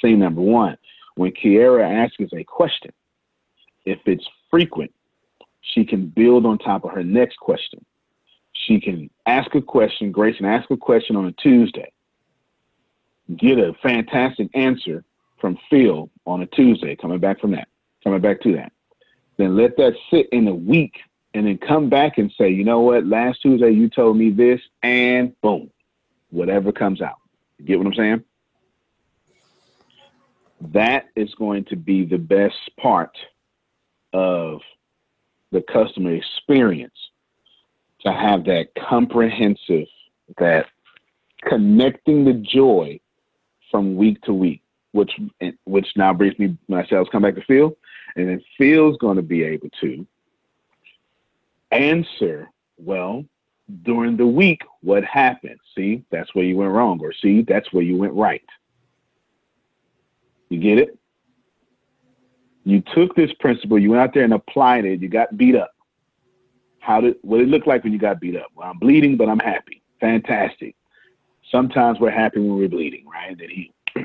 [0.00, 0.76] Scene number one,
[1.14, 2.92] when Kiera asks a question,
[3.86, 4.92] if it's frequent,
[5.72, 7.84] she can build on top of her next question.
[8.52, 11.92] She can ask a question, Grace can ask a question on a Tuesday,
[13.36, 15.04] get a fantastic answer
[15.40, 17.68] from Phil on a Tuesday, coming back from that,
[18.02, 18.72] coming back to that.
[19.36, 20.98] Then let that sit in a week
[21.34, 24.60] and then come back and say, you know what, last Tuesday you told me this,
[24.82, 25.70] and boom,
[26.30, 27.18] whatever comes out.
[27.58, 28.24] You get what I'm saying?
[30.72, 33.16] That is going to be the best part
[34.12, 34.60] of
[35.54, 36.98] the customer experience
[38.00, 39.86] to have that comprehensive,
[40.36, 40.66] that
[41.42, 42.98] connecting the joy
[43.70, 45.12] from week to week, which
[45.64, 47.76] which now brings me myself come back to Phil,
[48.16, 50.04] and then Phil's going to be able to
[51.70, 53.24] answer well
[53.84, 55.60] during the week what happened.
[55.76, 58.44] See, that's where you went wrong, or see, that's where you went right.
[60.48, 60.98] You get it?
[62.64, 65.72] You took this principle, you went out there and applied it, you got beat up.
[66.80, 68.46] How did what did it look like when you got beat up?
[68.54, 69.82] Well, I'm bleeding, but I'm happy.
[70.00, 70.74] Fantastic.
[71.50, 73.36] Sometimes we're happy when we're bleeding, right?
[73.38, 73.72] That he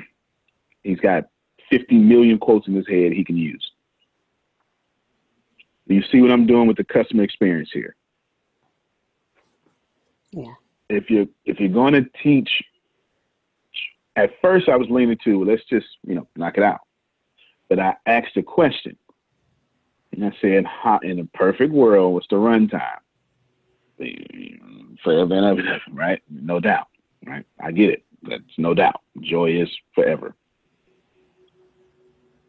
[0.83, 1.25] he's got
[1.69, 3.71] 50 million quotes in his head he can use.
[5.87, 7.95] You see what I'm doing with the customer experience here?
[10.31, 10.53] Yeah.
[10.89, 12.49] If you're if you're going to teach,
[14.15, 16.81] at first I was leaning to let's just you know knock it out,
[17.69, 18.97] but I asked a question,
[20.11, 22.99] and I said, how, in a perfect world, what's the runtime?
[25.03, 26.21] Forever and ever, right?
[26.29, 26.87] No doubt,
[27.25, 27.45] right?
[27.59, 28.03] I get it.
[28.23, 29.01] That's no doubt.
[29.21, 30.35] Joy is forever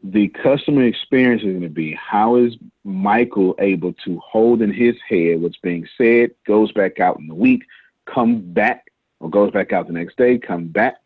[0.03, 4.97] the customer experience is going to be how is Michael able to hold in his
[5.09, 7.65] head what's being said, goes back out in the week,
[8.07, 8.91] come back,
[9.21, 10.97] or goes back out the next day, come back,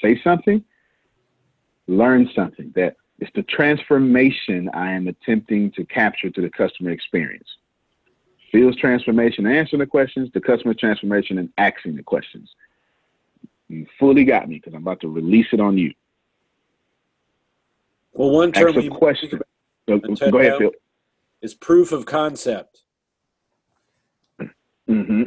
[0.00, 0.64] say something,
[1.88, 2.72] learn something.
[2.76, 7.48] That it's the transformation I am attempting to capture to the customer experience.
[8.52, 12.50] Phil's transformation, answering the questions, the customer transformation, and asking the questions.
[13.68, 15.92] You fully got me because I'm about to release it on you.
[18.12, 19.40] Well, one term Ask a question.
[19.88, 20.70] Go, go ahead, Phil.
[21.42, 22.82] is proof of concept.
[24.40, 25.22] Mm-hmm.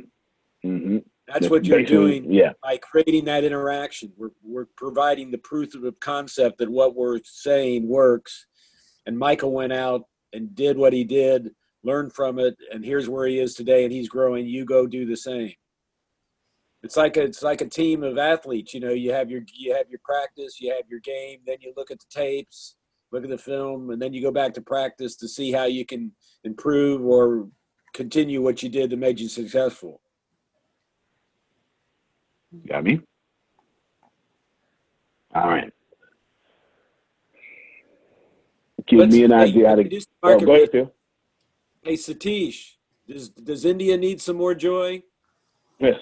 [0.66, 0.98] Mm-hmm.
[1.32, 2.54] That's what you're doing Yeah.
[2.64, 4.12] by creating that interaction.
[4.18, 8.48] We're, we're providing the proof of concept that what we're saying works.
[9.06, 10.04] And Michael went out
[10.34, 11.52] and did what he did,
[11.84, 14.46] learned from it, and here's where he is today, and he's growing.
[14.46, 15.54] You go do the same.
[16.84, 18.74] It's like a, it's like a team of athletes.
[18.74, 21.74] You know, you have your you have your practice, you have your game, then you
[21.76, 22.76] look at the tapes,
[23.12, 25.86] look at the film, and then you go back to practice to see how you
[25.86, 26.12] can
[26.44, 27.50] improve or
[27.94, 30.02] continue what you did that made you successful.
[32.68, 33.02] Got me?
[35.36, 35.72] All right.
[38.88, 39.84] Give Let's- me an hey, idea how to.
[39.84, 40.72] let's do Oh, go ahead, research.
[40.72, 40.94] Phil.
[41.84, 42.76] Hey Satish,
[43.08, 45.04] does does India need some more joy?
[45.80, 46.00] Yes.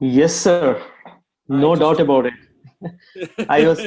[0.00, 0.82] Yes, sir.
[1.48, 2.34] No Alright, doubt about it.
[3.48, 3.80] I was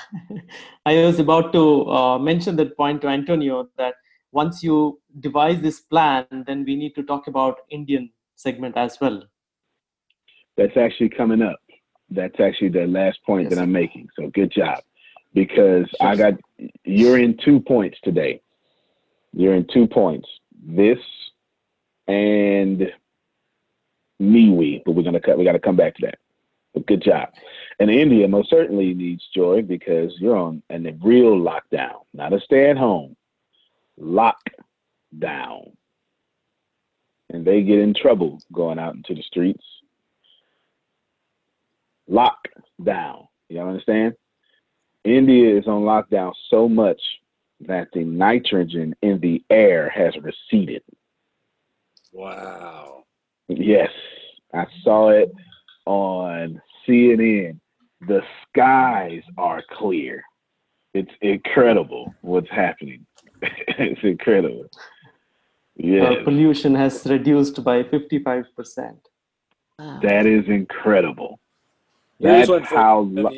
[0.86, 3.94] I was about to uh, mention that point to Antonio that
[4.32, 9.22] once you devise this plan, then we need to talk about Indian segment as well.
[10.56, 11.58] That's actually coming up.
[12.10, 14.08] That's actually the last point Yes, that I'm making.
[14.18, 14.80] So good job.
[15.32, 16.34] Because Sure, I got,
[16.84, 18.40] you're in two points today.
[19.32, 20.28] You're in two points.
[20.64, 20.98] This
[22.06, 22.92] and
[24.20, 25.38] MeWe, but we're gonna cut.
[25.38, 26.18] We got to come back to that.
[26.72, 27.30] But good job.
[27.80, 32.40] And India most certainly needs joy because you're on and a real lockdown, not a
[32.40, 33.16] stay at home.
[34.00, 35.72] Lockdown.
[37.34, 39.64] And they get in trouble going out into the streets.
[42.08, 43.26] Lockdown.
[43.48, 44.14] You understand?
[45.02, 47.00] India is on lockdown so much
[47.66, 50.84] that the nitrogen in the air has receded.
[52.12, 53.02] Wow.
[53.48, 53.90] Yes,
[54.52, 55.32] I saw it
[55.86, 57.58] on CNN.
[58.06, 60.22] The skies are clear.
[60.94, 63.04] It's incredible what's happening.
[63.42, 64.68] it's incredible.
[65.76, 68.96] Yes, Uh, pollution has reduced by 55%.
[69.78, 69.98] Wow.
[70.02, 71.40] that is incredible.
[72.20, 73.00] That's one how.
[73.00, 73.30] Lo-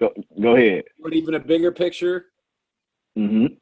[0.00, 0.82] go, go ahead.
[0.98, 2.26] Want even a bigger picture?
[3.16, 3.54] Mm-hmm.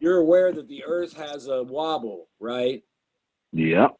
[0.00, 2.82] You're aware that the Earth has a wobble, right?
[3.52, 3.94] Yep.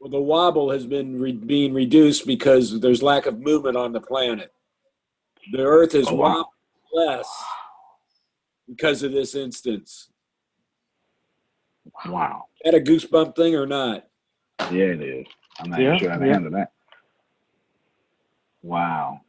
[0.00, 4.00] Well, the wobble has been re- being reduced because there's lack of movement on the
[4.00, 4.52] planet.
[5.52, 6.46] The Earth is Oh, wow.
[6.92, 7.28] less
[8.68, 10.10] because of this instance.
[12.06, 12.46] Wow.
[12.64, 14.06] That a goosebump thing or not?
[14.70, 15.26] Yeah, it is.
[15.58, 16.32] I'm not Yeah, even sure how to yeah.
[16.32, 16.72] handle that.
[18.62, 19.20] Wow.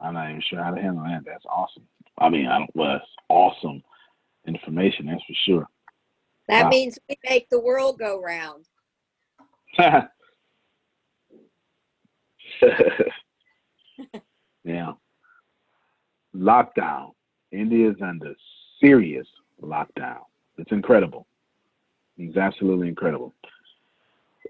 [0.00, 1.22] I'm not even sure how to handle that.
[1.24, 1.84] That's awesome.
[2.18, 3.82] I mean, I don't, well, it's awesome
[4.46, 5.68] information, that's for sure.
[6.48, 6.70] That Wow.
[6.70, 8.66] means we make the world go round.
[14.64, 14.92] yeah.
[16.34, 17.12] Lockdown.
[17.52, 18.34] India is under
[18.80, 19.26] serious
[19.62, 20.20] lockdown.
[20.58, 21.26] It's incredible.
[22.18, 23.34] It's absolutely incredible.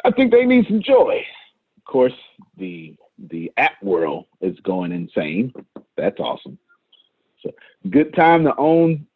[0.05, 1.25] I think they need some joy.
[1.79, 2.13] Of course,
[2.57, 2.97] the
[3.31, 5.53] the app world is going insane.
[5.97, 6.59] That's awesome.
[7.43, 7.51] So
[7.91, 9.07] good time to own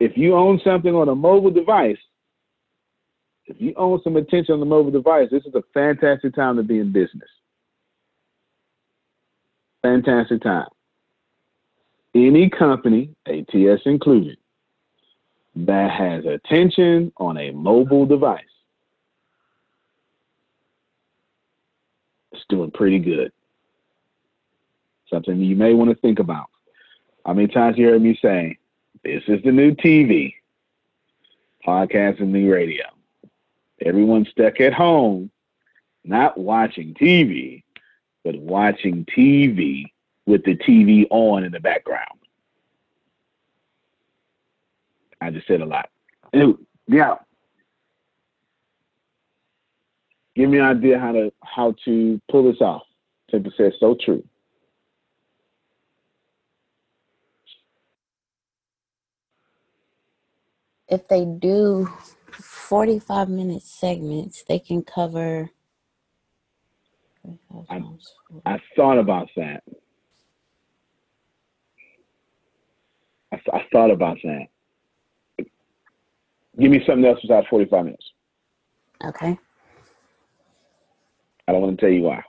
[0.00, 1.98] if you own something on a mobile device,
[3.46, 6.62] if you own some attention on the mobile device, this is a fantastic time to
[6.62, 7.28] be in business.
[9.82, 10.68] Fantastic time.
[12.14, 14.38] Any company, ATS included,
[15.56, 18.44] that has attention on a mobile device
[22.32, 23.32] It's doing pretty good.
[25.08, 26.46] Something you may want to think about.
[27.26, 28.56] How many times you heard me say,
[29.02, 30.34] this is the new TV,
[31.66, 32.84] podcast and new radio.
[33.84, 35.30] Everyone's stuck at home,
[36.04, 37.62] not watching TV,
[38.24, 39.86] but watching TV
[40.26, 42.19] with the TV on in the background.
[45.20, 45.90] I just said a lot.
[46.32, 46.54] Anyway,
[46.88, 47.16] yeah.
[50.36, 52.82] Give me an idea how to how to pull this off.
[53.30, 54.24] Temple says so true.
[60.88, 61.88] If they do
[62.32, 65.50] 45 minute segments, they can cover.
[67.70, 67.82] I.
[68.46, 69.62] I thought about that.
[73.32, 74.46] I, th- I thought about that.
[76.60, 78.04] Give me something else besides 45 minutes.
[79.04, 79.38] Okay.
[81.48, 82.22] I don't want to tell you why.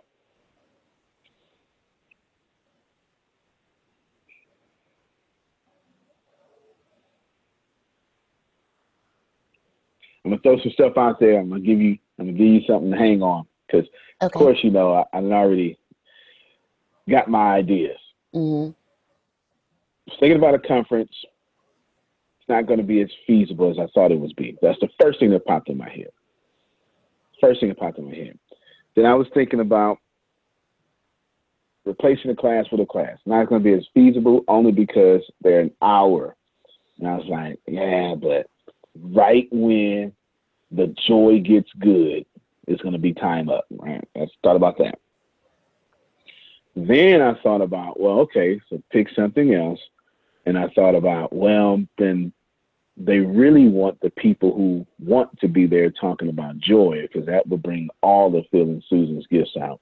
[10.23, 11.39] I'm gonna throw some stuff out there.
[11.39, 11.97] I'm gonna give you.
[12.19, 13.88] I'm gonna give you something to hang on because,
[14.21, 15.77] of course, you know I, I already
[17.09, 17.97] got my ideas.
[18.34, 18.69] hmm
[20.11, 21.11] was thinking about a conference.
[22.51, 24.57] Not going to be as feasible as I thought it would be.
[24.61, 26.09] That's the first thing that popped in my head.
[27.39, 28.37] First thing that popped in my head.
[28.93, 29.99] Then I was thinking about
[31.85, 33.17] replacing a class with a class.
[33.25, 36.35] Not going to be as feasible only because they're an hour.
[36.99, 38.49] And I was like, yeah, but
[39.01, 40.11] right when
[40.71, 42.25] the joy gets good,
[42.67, 43.65] it's going to be time up.
[43.69, 44.05] Right?
[44.13, 44.99] I thought about that.
[46.75, 49.79] Then I thought about, well, okay, so pick something else.
[50.45, 52.33] And I thought about, well, then
[53.05, 57.47] they really want the people who want to be there talking about joy because that
[57.47, 59.79] would bring all the Phil and Susan's gifts out.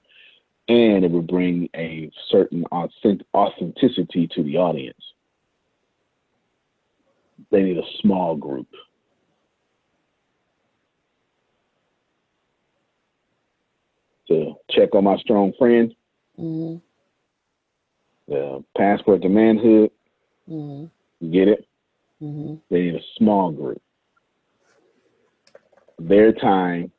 [0.68, 5.02] And it would bring a certain authenticity to the audience.
[7.50, 8.68] They need a small group.
[14.28, 15.94] To check on my strong friend,
[16.36, 16.76] hmm
[18.28, 19.90] the passport to manhood,
[20.46, 20.84] hmm
[21.18, 21.66] you get it?
[22.20, 23.82] Hmm They need a small group.
[25.98, 26.92] Their time,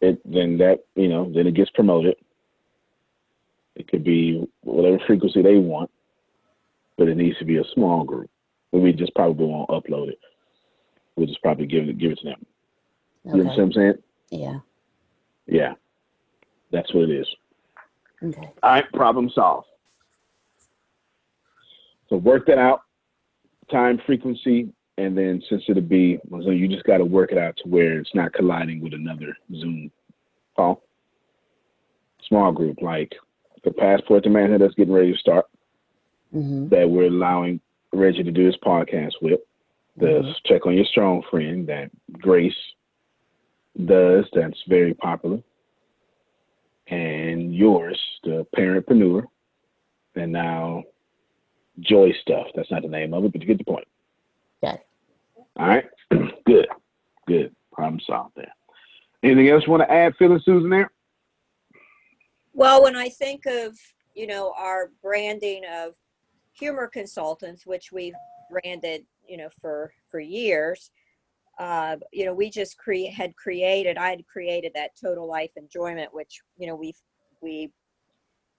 [0.00, 2.16] it then that you know then it gets promoted.
[3.74, 5.90] It could be whatever frequency they want,
[6.96, 8.30] but it needs to be a small group.
[8.72, 10.18] And we just probably won't upload it.
[11.16, 12.46] We'll just probably give it give it to them.
[13.24, 13.40] You Okay.
[13.40, 14.02] understand what I'm saying?
[14.42, 14.58] Yeah.
[15.46, 15.74] Yeah,
[16.72, 17.28] that's what it is.
[18.22, 18.50] Okay.
[18.62, 19.68] All right, problem solved.
[22.08, 22.82] So work that out,
[23.70, 27.56] time, frequency, and then since it'll be, so you just got to work it out
[27.58, 29.90] to where it's not colliding with another Zoom
[30.56, 30.82] call.
[32.28, 33.12] Small group, like
[33.64, 35.46] the passport to manhood that's getting ready to start,
[36.32, 37.60] hmm that we're allowing
[37.92, 39.40] Reggie to do his podcast with.
[39.96, 40.34] The Mhm.
[40.44, 42.56] check on your strong friend that Grace
[43.84, 45.42] does, that's very popular.
[46.88, 49.26] And yours, the parentpreneur,
[50.14, 50.84] and now
[51.80, 52.46] Joy Stuff.
[52.54, 53.86] That's not the name of it, but you get the point.
[54.62, 54.86] Got it.
[55.56, 55.86] All right,
[56.46, 56.68] good,
[57.26, 57.54] good.
[57.72, 58.52] Problem solved there.
[59.22, 60.70] Anything else you want to add, Phil and Susan?
[60.70, 60.90] There.
[62.52, 63.76] Well, when I think of,
[64.14, 65.94] you know, our branding of
[66.52, 68.14] humor consultants, which we've
[68.50, 70.90] branded, you know, for for years,
[71.58, 76.12] uh, you know, we just cre- had created, I had created that total life enjoyment,
[76.12, 76.94] which, you know, we
[77.40, 77.70] we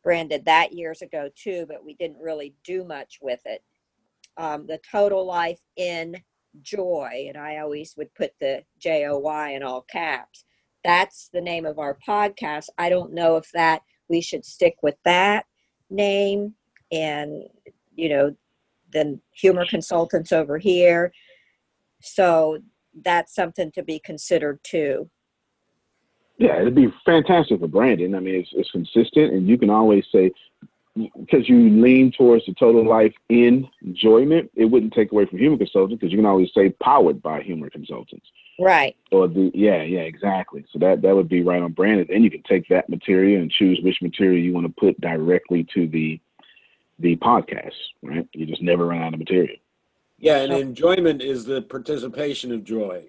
[0.08, 3.62] branded that years ago too, but we didn't really do much with it.
[4.38, 6.16] Um, the total life in
[6.62, 10.46] joy, and I always would put the J O Y in all caps.
[10.86, 12.68] That's the name of our podcast.
[12.78, 15.44] I don't know if that we should stick with that
[15.90, 16.54] name
[16.90, 17.44] and
[17.94, 18.34] you know
[18.94, 21.12] the humor consultants over here.
[22.02, 22.60] So
[23.04, 25.10] that's something to be considered too.
[26.38, 28.14] Yeah, it'd be fantastic for branding.
[28.14, 30.32] I mean, it's, it's consistent, and you can always say
[31.20, 35.58] because you lean towards the total life in enjoyment, it wouldn't take away from humor
[35.58, 38.26] consultants because you can always say powered by humor consultants.
[38.60, 38.96] Right.
[39.12, 40.66] Or the yeah, yeah, exactly.
[40.72, 42.06] So that that would be right on brand.
[42.10, 45.68] Then you can take that material and choose which material you want to put directly
[45.76, 46.20] to the
[47.00, 47.76] the podcast.
[48.02, 48.28] Right.
[48.34, 49.58] You just never run out of material.
[50.20, 53.06] Yeah, and enjoyment is the participation of joy.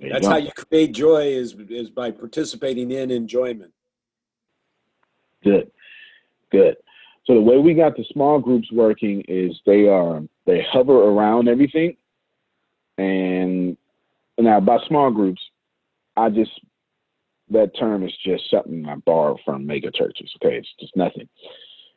[0.00, 3.72] That's how you create joy is is by participating in enjoyment.
[5.42, 5.70] Good.
[6.50, 6.76] Good.
[7.26, 11.48] So the way we got the small groups working is they are they hover around
[11.48, 11.96] everything,
[12.96, 13.76] and
[14.38, 15.42] now by small groups,
[16.16, 16.52] I just
[17.50, 20.32] that term is just something I borrowed from mega churches.
[20.36, 21.28] Okay, it's just nothing.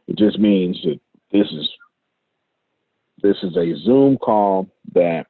[0.08, 0.99] It just means that
[1.32, 1.70] this is
[3.22, 5.28] this is a Zoom call that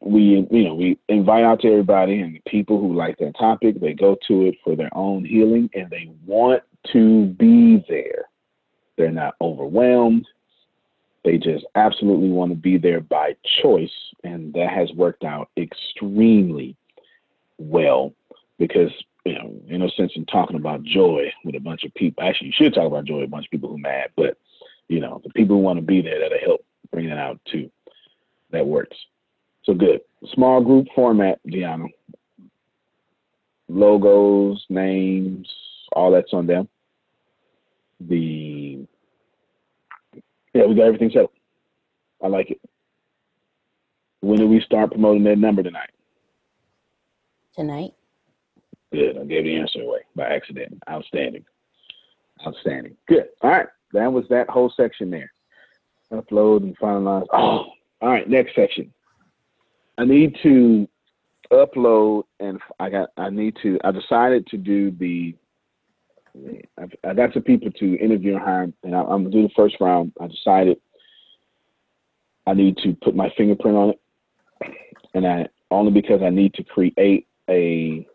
[0.00, 3.78] we you know we invite out to everybody and the people who like that topic
[3.80, 6.62] they go to it for their own healing and they want
[6.92, 8.26] to be there.
[8.96, 10.26] They're not overwhelmed.
[11.24, 13.90] They just absolutely want to be there by choice.
[14.22, 16.76] And that has worked out extremely
[17.58, 18.12] well
[18.58, 18.90] because,
[19.24, 22.22] you know, in no sense in talking about joy with a bunch of people.
[22.22, 24.36] Actually, you should talk about joy with a bunch of people who are mad, but,
[24.88, 27.70] you know, the people who want to be there that'll help bring that out too.
[28.50, 28.96] That works.
[29.64, 30.00] So good.
[30.34, 31.88] Small group format, Deanna.
[33.68, 35.48] Logos, names,
[35.92, 36.68] all that's on them
[38.08, 38.86] the
[40.52, 41.30] yeah, we got everything settled.
[42.22, 42.60] I like it.
[44.20, 45.90] When do we start promoting that number tonight?
[47.56, 47.92] Tonight.
[48.92, 49.18] Good.
[49.18, 50.80] I gave the answer away by accident.
[50.88, 51.44] Outstanding.
[52.46, 52.96] Outstanding.
[53.08, 53.28] Good.
[53.42, 53.66] All right.
[53.92, 55.32] That was that whole section there.
[56.12, 57.26] Upload and finalize.
[57.32, 57.66] Oh,
[58.00, 58.28] all right.
[58.28, 58.93] Next section.
[59.98, 60.88] I need to
[61.52, 65.34] upload and I got I need to I decided to do the
[66.78, 69.54] I, I got some people to interview and hire, and I, am gonna do the
[69.54, 70.12] first round.
[70.20, 70.78] I decided
[72.46, 74.00] I need to put my fingerprint on it,
[75.14, 78.06] and I only because I need to create a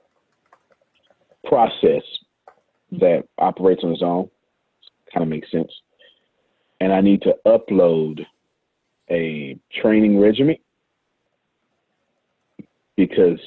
[1.46, 2.04] process
[2.92, 4.30] that operates on its own.
[5.14, 5.72] Kind of makes sense.
[6.82, 8.26] And I need to upload
[9.10, 10.58] a training regimen
[13.00, 13.40] because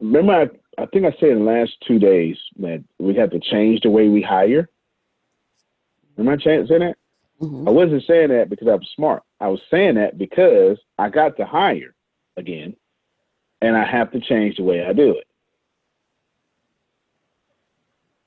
[0.00, 3.40] remember I I think I said in the last two days that we have to
[3.40, 4.68] change the way we hire.
[6.18, 6.94] Am I saying that?
[7.40, 7.66] Mm-hmm.
[7.66, 9.24] I wasn't saying that because I was smart.
[9.40, 11.94] I was saying that because I got to hire
[12.36, 12.76] again,
[13.60, 15.26] and I have to change the way I do it.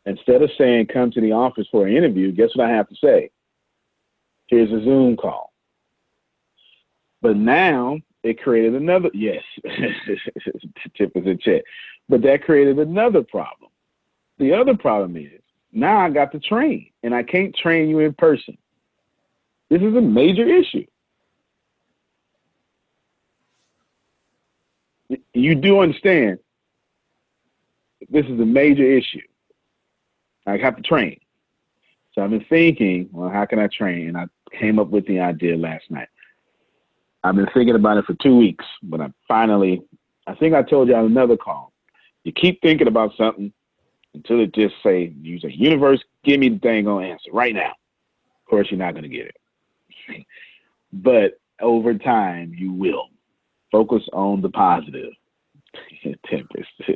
[0.06, 2.96] Instead of saying come to the office for an interview, guess what I have to
[3.02, 3.30] say?
[4.48, 5.54] Here's a Zoom call.
[7.22, 9.44] But now it created another yes,
[10.98, 11.62] tip is in check.
[12.10, 13.70] But that created another problem.
[14.40, 18.14] The other problem is now I got to train, and I can't train you in
[18.14, 18.58] person.
[19.70, 20.86] This is a major issue.
[25.34, 26.40] You do understand
[28.10, 29.22] this is a major issue.
[30.48, 31.20] I have to train.
[32.14, 34.08] So I've been thinking, well, how can I train?
[34.08, 34.26] And I
[34.58, 36.08] came up with the idea last night.
[37.26, 39.82] I've been thinking about it for two weeks, but I finally,
[40.28, 41.74] I think I told you on another call.
[42.24, 43.52] You keep thinking about something
[44.14, 47.72] until it just say, you say, universe, give me the dang on answer right now.
[47.72, 50.26] Of course, you're not going to get it.
[50.94, 53.08] but over time, you will.
[53.72, 55.12] Focus on the positive.
[56.30, 56.70] Tempest.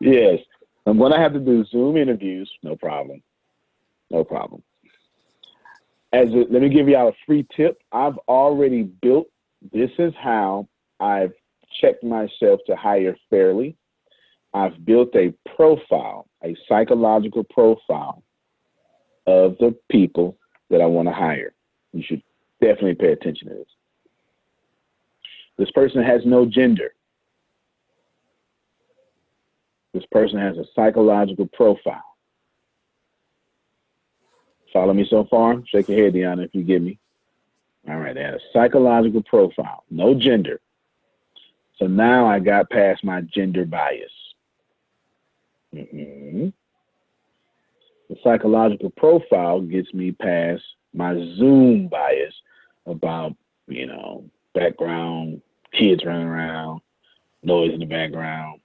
[0.00, 0.40] yes.
[0.84, 2.50] I'm going to have to do Zoom interviews.
[2.64, 3.22] No problem.
[4.10, 4.64] No problem.
[6.14, 7.82] As a, let me give you all a free tip.
[7.90, 9.26] I've already built.
[9.72, 10.68] This is how
[11.00, 11.32] I've
[11.80, 13.76] checked myself to hire fairly.
[14.52, 18.22] I've built a profile, a psychological profile
[19.26, 20.36] of the people
[20.70, 21.52] that I want to hire.
[21.92, 22.22] You should
[22.60, 23.66] definitely pay attention to this.
[25.58, 26.94] This person has no gender.
[29.92, 32.13] This person has a psychological profile.
[34.74, 35.62] Follow me so far?
[35.68, 36.98] Shake your head, Deanna, if you get me.
[37.88, 40.60] All right, they had a psychological profile, no gender.
[41.78, 44.10] So now I got past my gender bias.
[45.72, 46.48] Mm-hmm.
[48.10, 50.62] The psychological profile gets me past
[50.92, 52.34] my Zoom bias
[52.86, 53.34] about,
[53.68, 55.40] you know, background,
[55.72, 56.80] kids running around,
[57.42, 58.60] noise in the background,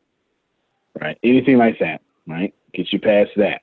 [0.99, 1.17] right?
[1.23, 2.53] Anything like that, right?
[2.73, 3.61] Get you past that.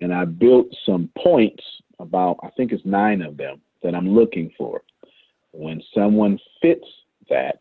[0.00, 1.62] And I built some points
[1.98, 4.82] about, I think it's nine of them that I'm looking for.
[5.52, 6.86] When someone fits
[7.28, 7.58] that,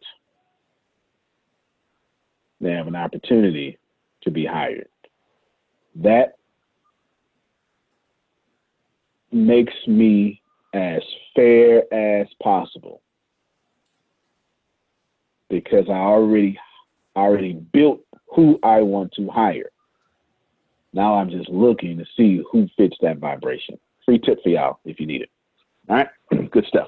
[2.62, 3.78] they have an opportunity
[4.22, 4.90] to be hired.
[5.96, 6.34] That
[9.32, 10.42] makes me
[10.74, 11.02] as
[11.36, 13.02] fair as possible
[15.50, 16.58] because I already
[17.16, 19.72] already built who I want to hire.
[20.98, 23.78] Now I'm just looking to see who fits that vibration.
[24.04, 25.30] Free tip for y'all if you need it.
[25.88, 26.08] All right,
[26.52, 26.88] good stuff.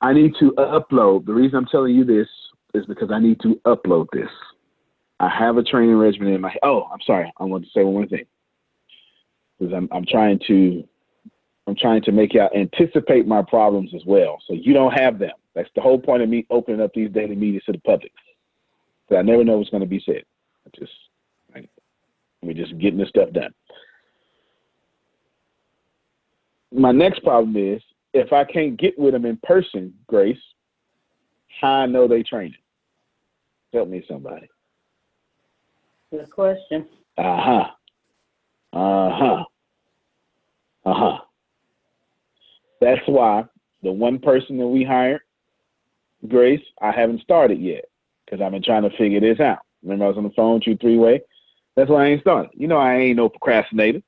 [0.00, 1.26] I need to upload.
[1.26, 2.28] The reason I'm telling you this
[2.74, 4.30] is because I need to upload this.
[5.18, 6.54] I have a training regimen in my.
[6.62, 7.32] Oh, I'm sorry.
[7.40, 8.24] I want to say one more thing
[9.58, 10.84] because I'm I'm trying to
[11.66, 15.34] I'm trying to make y'all anticipate my problems as well, so you don't have them.
[15.56, 18.12] That's the whole point of me opening up these daily meetings to the public.
[19.08, 20.22] Because I never know what's going to be said.
[20.64, 20.92] I just
[22.46, 23.52] we're just getting this stuff done.
[26.72, 27.82] My next problem is
[28.12, 30.38] if I can't get with them in person, Grace,
[31.60, 32.54] how I know they training?
[33.72, 34.48] Help me, somebody.
[36.10, 36.86] Good question.
[37.18, 37.64] Uh huh.
[38.72, 39.44] Uh huh.
[40.84, 41.18] Uh huh.
[42.80, 43.44] That's why
[43.82, 45.20] the one person that we hired,
[46.28, 47.84] Grace, I haven't started yet
[48.24, 49.58] because I've been trying to figure this out.
[49.82, 51.20] Remember, I was on the phone with you three way.
[51.76, 52.50] That's why I ain't started.
[52.54, 54.02] You know, I ain't no procrastinator.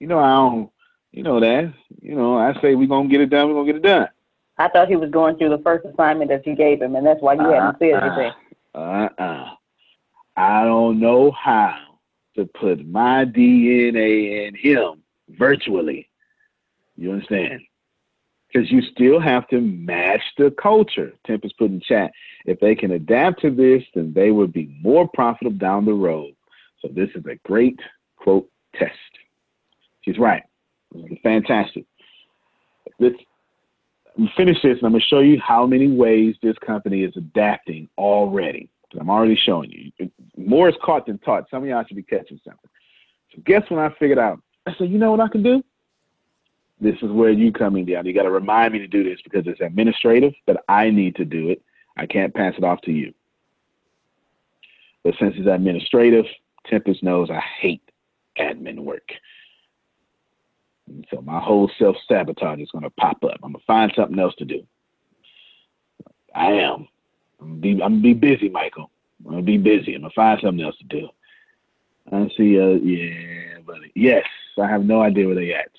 [0.00, 0.70] You know, I don't.
[1.12, 1.72] You know that.
[2.02, 3.48] You know, I say we gonna get it done.
[3.48, 4.08] We gonna get it done.
[4.58, 7.20] I thought he was going through the first assignment that you gave him, and that's
[7.20, 8.32] why you hadn't said anything.
[8.74, 9.50] Uh uh.
[10.36, 11.76] I don't know how
[12.36, 16.08] to put my DNA in him virtually.
[16.96, 17.60] You understand?
[18.48, 21.12] Because you still have to match the culture.
[21.26, 22.12] Tempest put in chat.
[22.46, 26.34] If they can adapt to this, then they would be more profitable down the road.
[26.84, 27.80] So this is a great
[28.16, 28.92] quote test.
[30.02, 30.42] She's right.
[31.22, 31.86] Fantastic.
[32.98, 33.16] Let's
[34.36, 38.68] finish this, and I'm to show you how many ways this company is adapting already.
[39.00, 40.10] I'm already showing you.
[40.36, 41.48] More is caught than taught.
[41.50, 42.70] Some of y'all should be catching something.
[43.34, 44.40] So guess when I figured out?
[44.66, 45.64] I said, you know what I can do?
[46.80, 48.06] This is where you come in down.
[48.06, 51.24] You got to remind me to do this because it's administrative, but I need to
[51.24, 51.62] do it.
[51.96, 53.14] I can't pass it off to you.
[55.02, 56.26] But since it's administrative,
[56.66, 57.82] Tempest knows I hate
[58.38, 59.10] admin work.
[60.86, 63.38] And so my whole self sabotage is going to pop up.
[63.42, 64.66] I'm going to find something else to do.
[66.34, 66.88] I am.
[67.40, 68.90] I'm I'm gonna be busy, Michael.
[69.24, 69.94] I'm gonna be busy.
[69.94, 71.08] I'm gonna find something else to do.
[72.12, 72.58] I see.
[72.58, 74.24] Uh, yeah, but yes,
[74.60, 75.70] I have no idea where they at.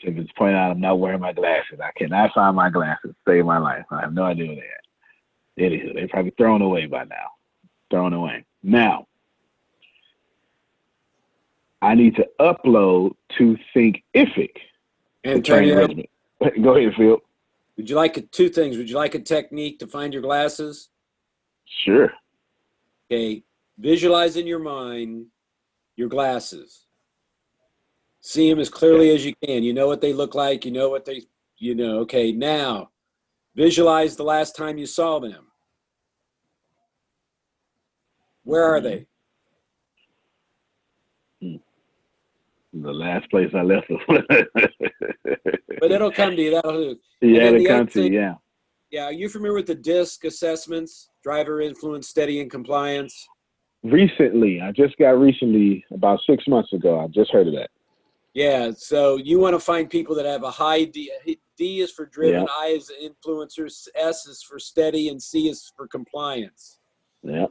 [0.00, 1.80] It's point out, I'm not wearing my glasses.
[1.82, 3.14] I cannot find my glasses.
[3.26, 3.84] Save my life.
[3.90, 5.70] I have no idea where they at.
[5.70, 7.32] Anywho, they're probably thrown away by now.
[7.90, 8.44] Thrown away.
[8.62, 9.07] Now,
[11.82, 14.50] I need to upload to Thinkific.
[15.24, 15.86] Antonio,
[16.62, 17.18] Go ahead, Phil.
[17.76, 18.76] would you like a, two things?
[18.76, 20.90] Would you like a technique to find your glasses?
[21.84, 22.10] Sure.
[23.10, 23.42] Okay,
[23.78, 25.26] visualize in your mind
[25.96, 26.86] your glasses.
[28.20, 29.62] See them as clearly as you can.
[29.62, 30.64] You know what they look like.
[30.64, 31.22] You know what they,
[31.58, 32.00] you know.
[32.00, 32.90] Okay, now
[33.54, 35.46] visualize the last time you saw them.
[38.44, 38.86] Where are mm-hmm.
[38.86, 39.06] they?
[42.72, 43.98] The last place I left them.
[45.80, 46.50] But it'll come to you.
[46.50, 46.88] That'll.
[47.20, 48.02] yeah, the other country.
[48.04, 48.34] thing- Yeah.
[48.90, 51.10] Yeah, are you familiar with the DISC assessments?
[51.22, 53.28] Driver influence, steady, and compliance.
[53.84, 56.98] Recently, I just got recently about six months ago.
[56.98, 57.68] I just heard of that.
[58.34, 61.12] Yeah, so you want to find people that have a high D.
[61.56, 62.46] D is for driven, Yeah.
[62.58, 66.78] I is influencers, S is for steady, and C is for compliance.
[67.22, 67.46] Yeah.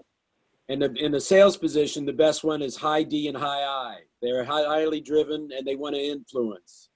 [0.69, 3.97] And the, in the sales position, the best one is high D and high I.
[4.21, 6.89] They're highly driven and they want to influence.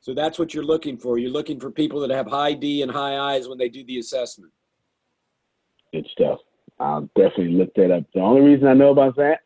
[0.00, 1.18] So that's what you're looking for.
[1.18, 3.98] You're looking for people that have high D and high I's when they do the
[3.98, 4.52] assessment.
[5.92, 6.38] Good stuff.
[6.80, 8.04] I'll definitely look that up.
[8.14, 9.40] The only reason I know about that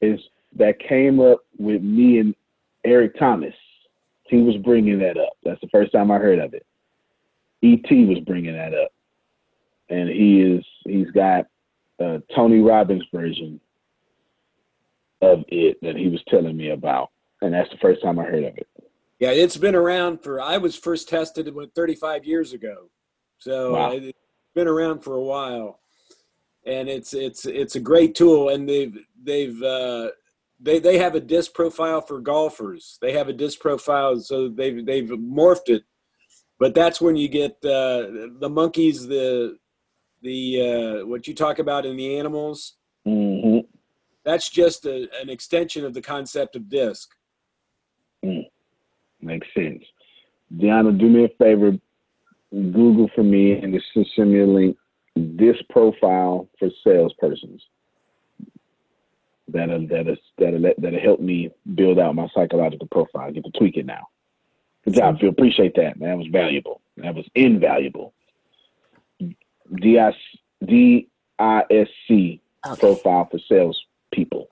[0.00, 0.20] is
[0.56, 2.34] that came up with me and
[2.84, 3.54] Eric Thomas.
[4.24, 5.32] He was bringing that up.
[5.44, 6.64] That's the first time I heard of it.
[7.62, 8.92] ET was bringing that up,
[9.88, 11.46] and he is he's got
[11.98, 13.60] a Tony Robbins version
[15.22, 17.10] of it that he was telling me about,
[17.42, 18.66] and that's the first time I heard of it.
[19.18, 20.40] Yeah, it's been around for.
[20.40, 22.90] I was first tested about 35 years ago,
[23.38, 23.92] so Wow.
[23.92, 24.12] it's
[24.54, 25.80] been around for a while,
[26.66, 28.50] and it's it's it's a great tool.
[28.50, 30.10] And they've they've uh,
[30.60, 32.98] they they have a disc profile for golfers.
[33.00, 35.82] They have a disc profile, so they've they've morphed it.
[36.58, 39.56] But that's when you get uh, the monkeys, the
[40.20, 40.60] the
[41.02, 42.74] uh, what you talk about in the animals.
[43.04, 43.40] hmm
[44.26, 47.08] That's just a, an extension of the concept of disc.
[48.24, 48.46] Mm.
[49.22, 49.84] Makes sense.
[50.52, 51.78] Deanna, do me a favor.
[52.52, 54.76] Google for me and just send me a link.
[55.36, 57.60] DISC profile for salespersons.
[59.48, 63.28] That'll that'll that'll that'll help me build out my psychological profile.
[63.28, 64.08] I get to tweak it now.
[64.84, 65.28] Good job, Phil.
[65.30, 66.10] Appreciate that, man.
[66.10, 66.80] That was valuable.
[66.96, 68.12] That was invaluable.
[69.20, 70.12] D I
[70.64, 71.08] D
[71.38, 72.80] I S C Okay.
[72.80, 73.80] profile for sales
[74.16, 74.48] people.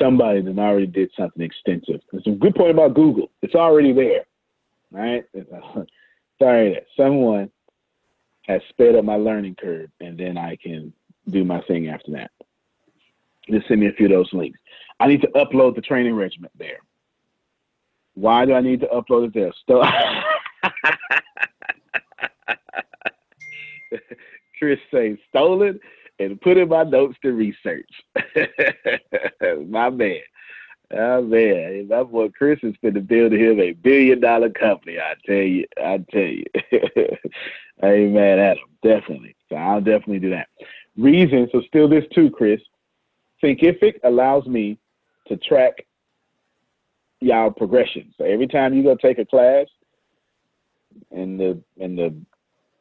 [0.00, 2.00] Somebody that already did something extensive.
[2.12, 3.30] It's a good point about Google.
[3.42, 4.24] It's already there.
[4.90, 5.24] Right?
[6.38, 6.86] Sorry that.
[6.96, 7.50] Someone
[8.46, 10.92] has sped up my learning curve, and then I can
[11.28, 12.30] do my thing after that.
[13.50, 14.58] Just send me a few of those links.
[15.00, 16.78] I need to upload the training regiment there.
[18.14, 19.52] Why do I need to upload it there?
[19.62, 19.82] Still,
[24.58, 25.78] Chris say stolen
[26.18, 27.90] and put in my notes to research.
[29.66, 30.20] my man.
[30.90, 34.98] Oh man, that's what Chris is to build him a billion dollar company.
[34.98, 36.44] I tell you, I tell you.
[37.84, 38.64] Amen, Adam.
[38.82, 39.36] Definitely.
[39.48, 40.48] So I'll definitely do that.
[40.96, 42.60] Reason, so still this too, Chris.
[43.42, 44.78] Thinkific allows me
[45.28, 45.86] to track
[47.20, 48.12] y'all progression.
[48.16, 49.66] So every time you go take a class
[51.10, 52.14] in the in the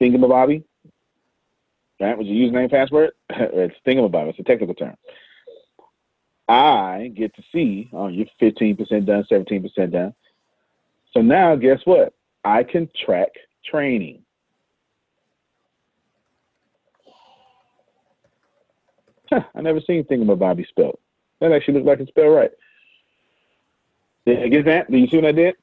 [0.01, 0.63] thingamabobby,
[1.99, 2.17] right?
[2.17, 4.29] With your username password, it's thingamabobby.
[4.29, 4.95] It's a technical term.
[6.47, 10.13] I get to see, oh, you're 15% done, 17% done.
[11.13, 12.13] So now, guess what?
[12.45, 13.29] I can track
[13.65, 14.21] training.
[19.29, 20.99] Huh, I never seen thingamabobby spelled.
[21.41, 22.51] That actually looks like it's spelled right.
[24.25, 24.89] Did I get that?
[24.89, 25.55] Do you see what I did?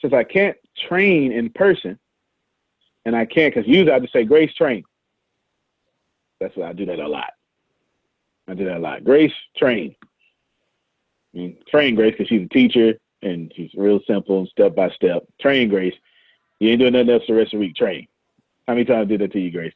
[0.00, 0.56] Since I can't
[0.88, 1.98] train in person,
[3.04, 4.84] and I can't, because usually I just say Grace train.
[6.44, 7.30] That's what I do that a lot.
[8.46, 9.02] I do that a lot.
[9.02, 9.96] Grace train.
[11.34, 14.90] I mean, train Grace because she's a teacher and she's real simple, and step by
[14.90, 15.24] step.
[15.40, 15.94] Train Grace.
[16.60, 17.76] You ain't doing nothing else the rest of the week.
[17.76, 18.06] Train.
[18.68, 19.72] How many times did that to you, Grace?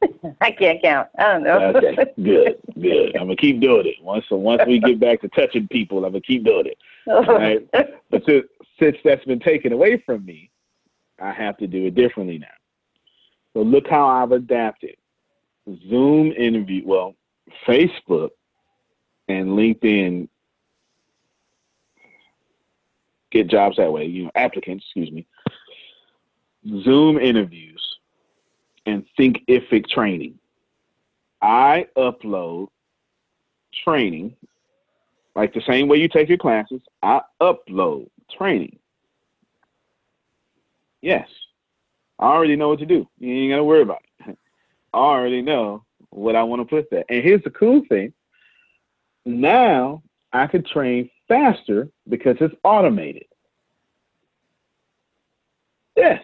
[0.40, 1.08] I can't count.
[1.18, 1.58] I don't know.
[1.74, 3.16] Okay, good, good.
[3.16, 3.96] I'm gonna keep doing it.
[4.00, 6.78] Once once we get back to touching people, I'm gonna keep doing it.
[7.08, 7.68] All right.
[8.10, 8.44] But since,
[8.78, 10.48] since that's been taken away from me,
[11.20, 12.46] I have to do it differently now.
[13.54, 14.96] So look how I've adapted.
[15.88, 17.14] Zoom interview, well,
[17.66, 18.30] Facebook
[19.28, 20.28] and LinkedIn
[23.30, 25.26] get jobs that way, you know, applicants, excuse me.
[26.82, 27.82] Zoom interviews
[28.86, 30.38] and Thinkific training.
[31.40, 32.68] I upload
[33.84, 34.36] training,
[35.34, 38.78] like the same way you take your classes, I upload training.
[41.02, 41.28] Yes.
[42.18, 43.08] I already know what to do.
[43.18, 44.38] You ain't gotta worry about it.
[44.94, 47.04] I already know what I want to put there.
[47.08, 48.12] And here's the cool thing.
[49.24, 50.02] Now
[50.32, 53.26] I could train faster because it's automated.
[55.96, 56.22] Yes.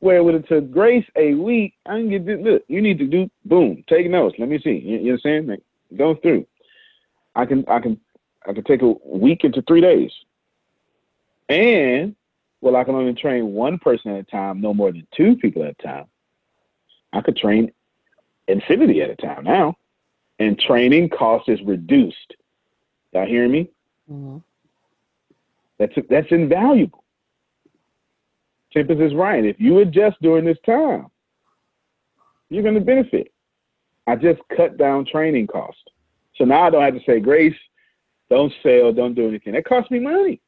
[0.00, 2.38] Where would it took Grace a week, I can get this.
[2.40, 4.36] Look, you need to do boom, take notes.
[4.38, 4.78] Let me see.
[4.84, 5.48] You, you understand?
[5.48, 5.62] Like,
[5.96, 6.46] go through.
[7.34, 7.98] I can I can
[8.46, 10.12] I can take a week into three days.
[11.48, 12.14] And
[12.64, 15.62] well, I can only train one person at a time, no more than two people
[15.64, 16.06] at a time.
[17.12, 17.70] I could train
[18.48, 19.76] infinity at a time now.
[20.38, 22.34] And training cost is reduced.
[23.12, 23.70] Y'all hearing me?
[24.10, 24.38] Mm-hmm.
[25.78, 27.04] That's that's invaluable.
[28.72, 29.44] Tempest is right.
[29.44, 31.08] If you adjust during this time,
[32.48, 33.30] you're going to benefit.
[34.06, 35.90] I just cut down training cost.
[36.36, 37.54] So now I don't have to say, Grace,
[38.30, 39.52] don't sell, don't do anything.
[39.52, 40.40] That costs me money.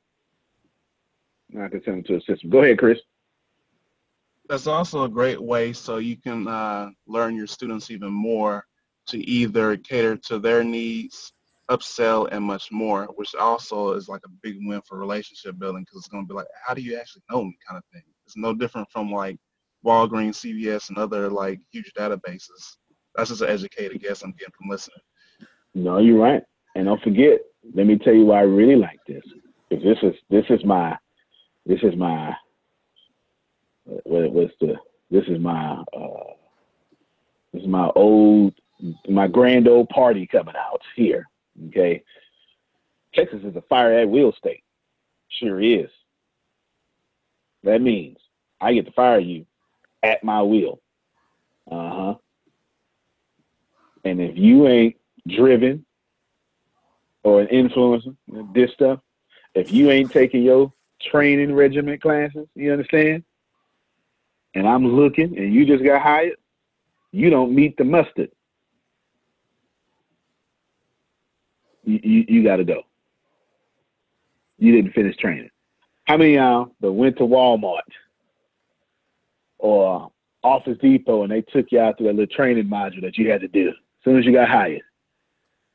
[1.52, 2.50] I can send them to a system.
[2.50, 2.98] Go ahead, Chris.
[4.48, 8.64] That's also a great way so you can uh, learn your students even more
[9.08, 11.32] to either cater to their needs,
[11.70, 15.98] upsell, and much more, which also is like a big win for relationship building because
[15.98, 18.02] it's going to be like, how do you actually know me kind of thing.
[18.24, 19.36] It's no different from like
[19.84, 22.76] Walgreens, CVS, and other like huge databases.
[23.14, 24.98] That's just an educated guess I'm getting from listening.
[25.74, 26.42] No, you're right.
[26.74, 27.40] And don't forget,
[27.74, 29.22] let me tell you why I really like this.
[29.68, 30.96] Because this is this is my
[31.66, 32.34] this is my
[33.84, 34.76] what what's the
[35.10, 36.32] this is my uh
[37.52, 38.54] this is my old
[39.08, 41.26] my grand old party coming out here.
[41.68, 42.02] Okay.
[43.14, 44.62] Texas is a fire at will state.
[45.28, 45.90] Sure is.
[47.64, 48.18] That means
[48.60, 49.46] I get to fire you
[50.02, 50.80] at my will.
[51.70, 52.14] Uh huh.
[54.04, 54.96] And if you ain't
[55.26, 55.84] driven
[57.24, 58.14] or an influencer,
[58.54, 59.00] this stuff,
[59.54, 63.24] if you ain't taking your training regiment classes, you understand?
[64.54, 66.36] And I'm looking and you just got hired,
[67.12, 68.30] you don't meet the mustard.
[71.84, 72.82] You, you, you got to go.
[74.58, 75.50] You didn't finish training.
[76.04, 77.80] How many y'all that went to Walmart
[79.58, 80.10] or
[80.42, 83.40] Office Depot and they took you out through that little training module that you had
[83.42, 83.74] to do as
[84.04, 84.82] soon as you got hired?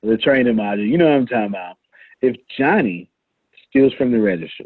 [0.04, 0.88] The training module.
[0.88, 1.78] You know what I'm talking about.
[2.22, 3.10] If Johnny
[3.70, 4.66] steals from the register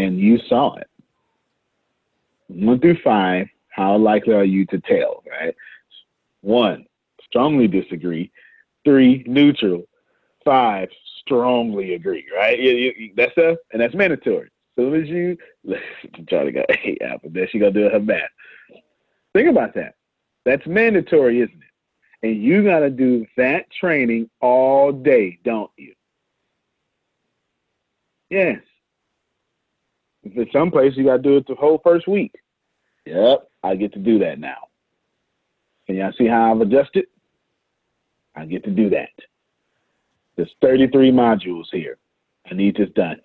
[0.00, 0.88] and you saw it,
[2.48, 5.54] one through five, how likely are you to tell, right?
[6.40, 6.86] One,
[7.22, 8.32] strongly disagree.
[8.84, 9.84] Three, neutral.
[10.44, 10.88] Five,
[11.20, 12.58] strongly agree, right?
[12.58, 14.46] You, you, that's a, and that's mandatory.
[14.46, 15.36] As soon as you,
[16.28, 18.22] Charlie got eight apples, then she gonna do her math.
[19.34, 19.94] Think about that.
[20.46, 22.26] That's mandatory, isn't it?
[22.26, 25.94] And you gotta do that training all day, don't you?
[28.30, 28.60] Yes.
[30.22, 32.34] For some places, you gotta do it the whole first week.
[33.06, 34.68] Yep, I get to do that now.
[35.86, 37.06] Can y'all see how I've adjusted?
[38.36, 39.10] I get to do that.
[40.36, 41.98] There's 33 modules here.
[42.50, 43.20] I need this done.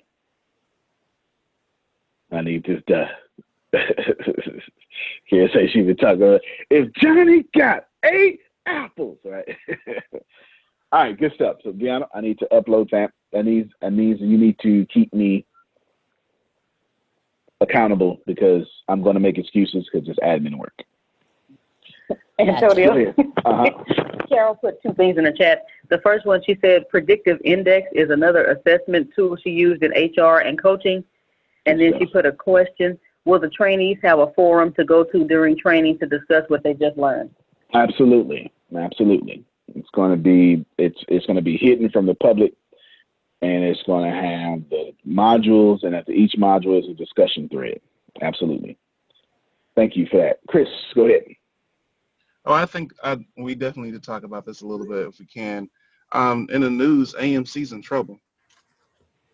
[2.32, 3.10] I need this done.
[5.30, 9.48] Can't say she would talk about if Johnny got eight apples, right?
[10.92, 11.58] All right, good stuff.
[11.64, 13.12] So Deanna, I need to upload that.
[13.34, 15.46] That needs I needs you need to keep me
[17.70, 20.84] accountable because I'm gonna make excuses because it's admin work.
[22.40, 23.14] Antonio,
[23.46, 23.70] Uh-huh.
[24.30, 25.66] Carol put two things in the chat.
[25.90, 30.40] The first one, she said predictive index is another assessment tool she used in HR
[30.40, 31.04] and coaching.
[31.66, 35.26] And then she put a question, will the trainees have a forum to go to
[35.28, 37.32] during training to discuss what they just learned?
[37.74, 39.44] Absolutely, absolutely.
[39.76, 42.54] It's going to be it's it's going to be hidden from the public,
[43.42, 47.80] and it's going to have the modules, and after each module is a discussion thread.
[48.22, 48.78] Absolutely.
[49.76, 50.68] Thank you for that, Chris.
[50.94, 51.24] Go ahead.
[52.46, 55.20] Oh, I think uh, we definitely need to talk about this a little bit if
[55.20, 55.68] we can.
[56.14, 58.20] Um, in the news, AMC's in trouble.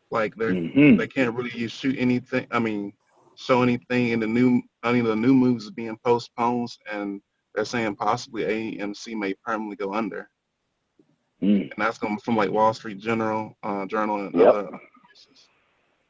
[0.09, 0.97] Like they Mhm.
[0.97, 2.47] they can't really shoot anything.
[2.51, 2.93] I mean,
[3.35, 4.61] show anything in the new.
[4.83, 7.21] I mean, the new movies are being postponed, and
[7.53, 10.29] they're saying possibly AMC may permanently go under.
[11.41, 11.61] Mm.
[11.61, 14.47] And that's coming from like Wall Street General uh, Journal and Yep.
[14.47, 14.69] other.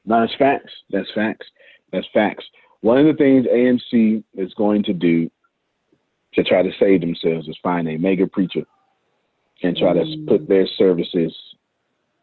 [0.06, 0.74] No, that's facts.
[0.90, 1.48] That's facts.
[1.92, 2.46] That's facts.
[2.82, 5.30] One of the things AMC is going to do
[6.34, 8.64] to try to save themselves is find a mega preacher
[9.64, 11.36] and try to put their services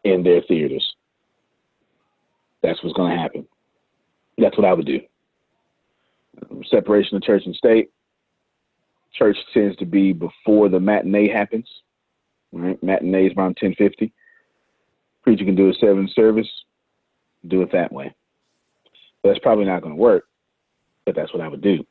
[0.05, 0.95] in their theaters.
[2.63, 3.47] That's what's going to happen.
[4.39, 5.01] That's what I would do.
[6.69, 7.91] Separation of church and state.
[9.13, 11.69] Church tends to be before the matinee happens.
[12.53, 12.83] Right?
[12.83, 14.13] Matinee is around ten fifty.
[15.23, 16.49] Preacher can do a seven service.
[17.47, 18.15] Do it that way.
[19.23, 20.25] But that's probably not going to work.
[21.05, 21.85] But that's what I would do.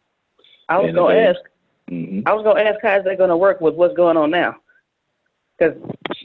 [0.70, 1.42] I was gonna again, ask,
[1.90, 2.24] Mhm.
[2.26, 4.58] I was gonna ask how is that gonna work with what's going on now?
[5.58, 5.78] Because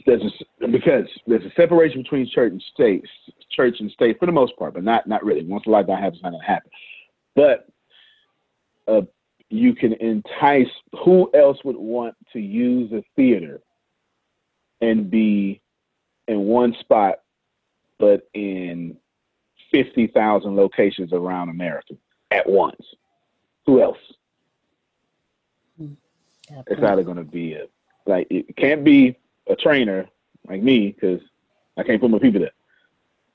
[0.05, 0.21] there's
[0.61, 3.05] a, because there's a separation between church and state,
[3.49, 5.43] church and state for the most part, but not not really.
[5.45, 6.71] Once the lockdown happens, it's not gonna happen.
[7.35, 7.67] But
[8.87, 9.01] uh,
[9.49, 10.67] you can entice.
[11.03, 13.61] Who else would want to use a theater
[14.83, 15.61] and be
[16.27, 17.21] in one spot,
[17.97, 18.97] but in
[19.71, 21.93] fifty thousand locations around America
[22.31, 22.81] at once?
[23.65, 23.97] Who else?
[25.77, 25.93] Hmm.
[26.67, 27.67] It's either going to be a
[28.05, 29.15] like it can't be
[29.47, 30.07] a trainer
[30.49, 31.21] like me because
[31.77, 32.51] I can't put my people there.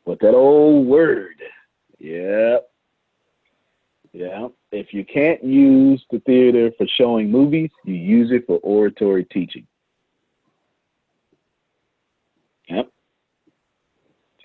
[0.04, 1.42] But that old word,
[1.98, 2.58] yeah,
[4.12, 4.48] yeah.
[4.70, 9.66] If you can't use the theater for showing movies, you use it for oratory teaching.
[12.68, 12.90] Yep.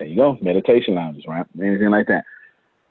[0.04, 0.38] There you go.
[0.42, 1.46] Meditation lounges, right?
[1.58, 2.26] Anything like that.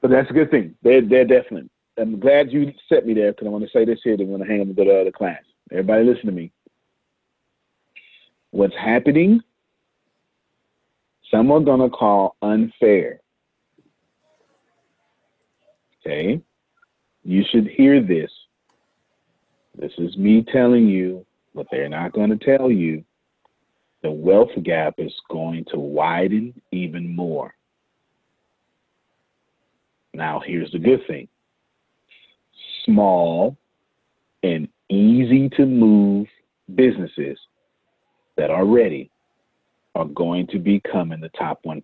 [0.02, 0.74] But that's a good thing.
[0.82, 1.70] They're they're definitely.
[1.96, 4.16] I'm glad you set me there because I want to say this here.
[4.16, 5.40] Then when to hang up and go to the other class.
[5.70, 6.50] Everybody listen to me.
[8.50, 9.40] What's happening?
[11.30, 13.20] Some are gonna call unfair.
[16.04, 16.42] Okay?
[17.22, 18.30] You should hear this.
[19.76, 23.04] This is me telling you what they're not going to tell you.
[24.04, 27.54] The wealth gap is going to widen even more.
[30.12, 31.26] Now, here's the good thing
[32.84, 33.56] small
[34.42, 36.26] and easy to move
[36.74, 37.38] businesses
[38.36, 39.10] that are ready
[39.94, 41.82] are going to become in the top 1%.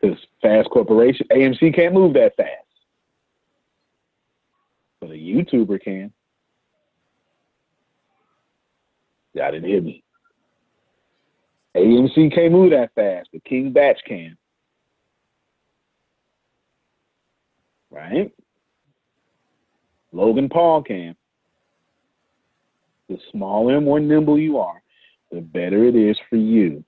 [0.00, 2.50] Because fast corporation, AMC can't move that fast.
[4.98, 6.10] But a YouTuber can.
[9.36, 10.02] Y'all didn't hear me.
[11.76, 14.34] AMC can't move that fast, but King Bach can.
[17.90, 18.32] Right?
[20.10, 21.14] Logan Paul can.
[23.10, 24.82] The smaller and more nimble you are,
[25.30, 26.82] the better it is for you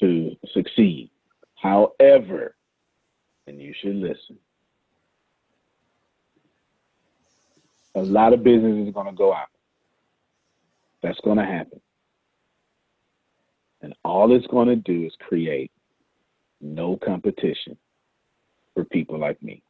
[0.00, 1.10] to succeed.
[1.56, 2.56] However,
[3.46, 4.38] and you should listen.
[7.96, 9.48] A lot of business is going to go out.
[11.02, 11.80] That's going to happen.
[13.82, 15.70] And all it's going to do is create
[16.60, 17.76] no competition
[18.74, 19.62] for people like me.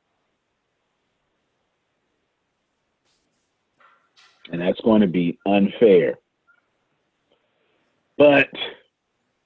[4.51, 6.19] And that's going to be unfair.
[8.19, 8.51] But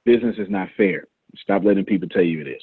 [0.04, 1.06] business is not fair.
[1.36, 2.62] Stop letting people tell you it is.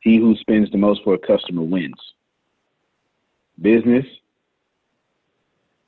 [0.00, 1.94] He who spends the most for a customer wins.
[3.60, 4.06] Business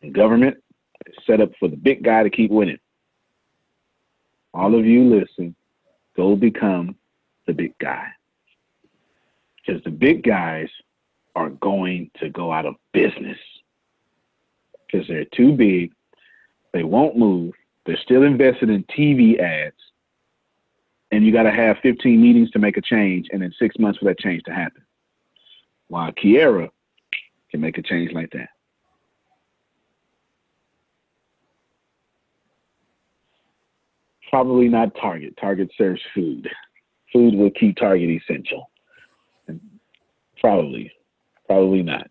[0.03, 0.62] and government
[1.27, 2.79] set up for the big guy to keep winning.
[4.55, 5.55] All of you listen,
[6.17, 6.97] go become
[7.47, 8.09] the big guy.
[9.57, 10.69] Because the big guys
[11.35, 13.39] are going to go out of business
[14.87, 15.93] because they're too big.
[16.73, 17.55] They won't move.
[17.87, 19.77] They're still invested in TV ads.
[21.11, 23.99] And you got to have 15 meetings to make a change and then six months
[23.99, 24.83] for that change to happen.
[25.89, 26.71] While Kiera
[27.51, 28.49] can make a change like that.
[34.33, 35.37] Probably not Target.
[35.39, 36.49] Target serves food.
[37.13, 38.71] Food will keep Target essential.
[39.47, 39.61] And
[40.41, 40.91] probably,
[41.47, 42.07] probably not.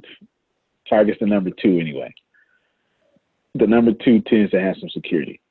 [0.88, 2.14] Target's the number two anyway.
[3.56, 5.42] The number two tends to have some security.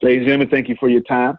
[0.00, 1.38] Ladies and gentlemen, thank you for your time.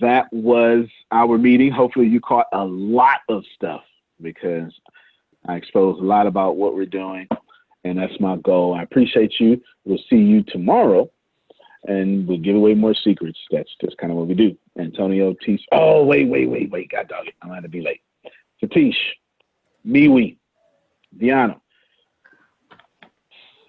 [0.00, 1.70] That was our meeting.
[1.70, 3.82] Hopefully, you caught a lot of stuff
[4.22, 4.72] because
[5.46, 7.28] I exposed a lot about what we're doing,
[7.84, 8.74] and that's my goal.
[8.74, 9.62] I appreciate you.
[9.84, 11.10] We'll see you tomorrow
[11.84, 13.38] and we'll give away more secrets.
[13.50, 14.56] That's just kind of what we do.
[14.78, 15.62] Antonio Teach.
[15.72, 16.90] Oh, wait, wait, wait, wait.
[16.90, 17.34] God dog it.
[17.42, 18.00] I'm going to be late.
[18.62, 18.96] Satish,
[19.86, 20.36] Miwi,
[21.18, 21.60] Diana.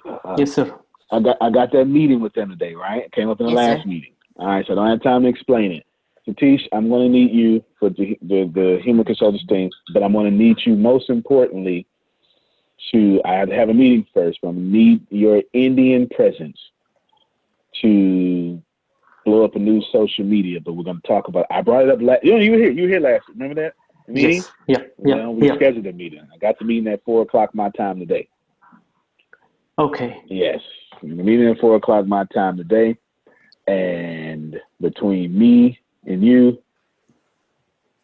[0.06, 0.76] Uh, yes, sir.
[1.12, 3.04] I got I got that meeting with them today, right?
[3.04, 3.90] It came up in the yes, last sir.
[3.90, 4.14] meeting.
[4.38, 5.86] All right, so I don't have time to explain it.
[6.28, 10.14] Satish, I'm going to need you for the, the, the human consultants thing, but I'm
[10.14, 11.88] going to need you most importantly
[12.92, 16.08] to, I have to have a meeting first, but I'm going to need your Indian
[16.10, 16.58] presence
[17.82, 18.62] to
[19.26, 21.42] blow up a new social media, but we're going to talk about.
[21.42, 21.54] It.
[21.54, 22.24] I brought it up last.
[22.24, 22.72] You know, you were here.
[22.72, 23.28] You were here last.
[23.30, 23.74] Remember that
[24.08, 24.44] meeting?
[24.68, 24.88] Yes.
[25.04, 25.16] Yeah.
[25.16, 25.28] Yeah.
[25.30, 25.56] We yeah.
[25.56, 26.28] scheduled a meeting.
[26.34, 28.28] I got the meeting at four o'clock my time today.
[29.80, 30.22] Okay.
[30.28, 30.60] Yes,
[31.02, 32.98] the meeting at four o'clock my time today,
[33.66, 36.62] and between me and you,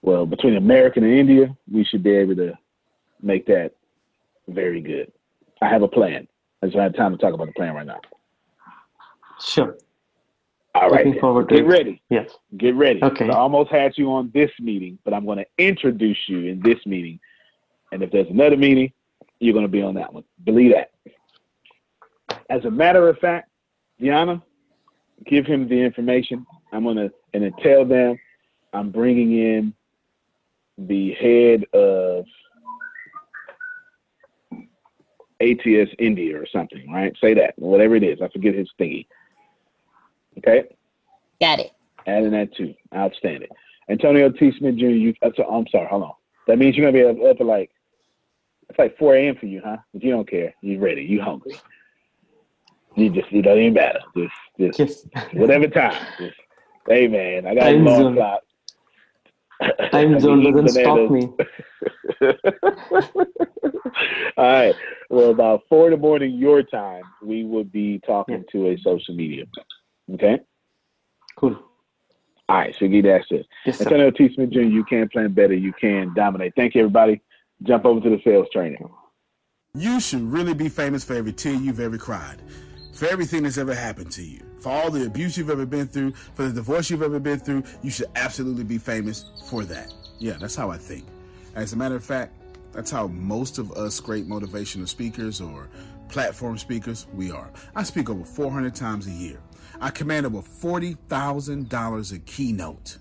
[0.01, 2.57] well, between America and India, we should be able to
[3.21, 3.71] make that
[4.47, 5.11] very good.
[5.61, 6.29] I have a plan.
[6.61, 7.99] I just don't have time to talk about the plan right now.
[9.39, 9.77] Sure.
[10.73, 11.05] All right.
[11.05, 12.01] Looking forward Get to ready.
[12.09, 12.31] Yes.
[12.57, 13.01] Get ready.
[13.03, 13.29] Okay.
[13.29, 16.85] I almost had you on this meeting, but I'm going to introduce you in this
[16.85, 17.19] meeting.
[17.91, 18.91] And if there's another meeting,
[19.39, 20.23] you're going to be on that one.
[20.43, 20.91] Believe that.
[22.49, 23.49] As a matter of fact,
[23.99, 24.43] Diana,
[25.25, 26.45] give him the information.
[26.73, 28.19] I'm going to, and then tell them
[28.73, 29.73] I'm bringing in
[30.77, 32.25] the head of
[35.41, 37.15] ATS India or something, right?
[37.21, 38.21] Say that, whatever it is.
[38.21, 39.07] I forget his thingy.
[40.37, 40.63] Okay.
[41.41, 41.71] Got it.
[42.07, 42.73] Adding that too.
[42.95, 43.49] Outstanding.
[43.89, 44.51] Antonio T.
[44.57, 44.85] Smith Jr.
[44.87, 45.13] You.
[45.21, 45.87] Uh, I'm sorry.
[45.87, 46.13] Hold on.
[46.47, 47.71] That means you're gonna be up, up at like
[48.69, 49.35] it's like 4 a.m.
[49.35, 49.77] for you, huh?
[49.93, 50.53] But you don't care.
[50.61, 51.03] You ready?
[51.03, 51.57] You hungry?
[52.95, 53.99] You just it doesn't even matter.
[54.15, 55.07] Just just Yes.
[55.33, 56.05] whatever time.
[56.19, 56.35] Just
[56.87, 58.15] hey man, I got a Time long zone.
[58.15, 58.41] clock.
[59.91, 61.29] Time zone doesn't stop me.
[64.37, 64.75] All right.
[65.09, 69.15] Well, about four in the morning your time, we will be talking to a social
[69.15, 69.45] media.
[70.13, 70.39] Okay.
[71.35, 71.57] Cool.
[72.47, 72.75] All right.
[72.79, 73.45] So get access.
[73.65, 73.85] Yes, sir.
[73.85, 74.33] Antonio T.
[74.33, 74.61] Smith Jr.
[74.61, 75.53] You can plan better.
[75.53, 76.53] You can dominate.
[76.55, 77.21] Thank you, everybody.
[77.63, 78.87] Jump over to the sales training.
[79.73, 82.41] You should really be famous for every tear you've ever cried,
[82.93, 86.13] for everything that's ever happened to you, for all the abuse you've ever been through,
[86.33, 87.63] for the divorce you've ever been through.
[87.81, 89.91] You should absolutely be famous for that.
[90.19, 91.05] Yeah, that's how I think.
[91.55, 92.33] As a matter of fact,
[92.71, 95.69] that's how most of us great motivational speakers or
[96.07, 97.51] platform speakers we are.
[97.75, 99.39] I speak over 400 times a year.
[99.81, 102.97] I command over $40,000 a keynote.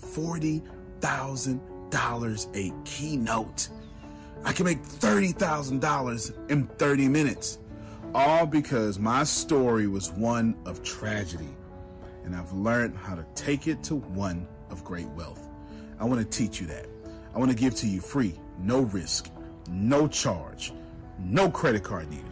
[0.00, 3.68] $40,000 a keynote.
[4.44, 7.58] I can make $30,000 in 30 minutes.
[8.14, 11.56] All because my story was one of tragedy.
[12.24, 15.48] And I've learned how to take it to one of great wealth.
[15.98, 16.86] I want to teach you that.
[17.34, 19.30] I want to give to you free, no risk,
[19.68, 20.72] no charge,
[21.18, 22.24] no credit card needed.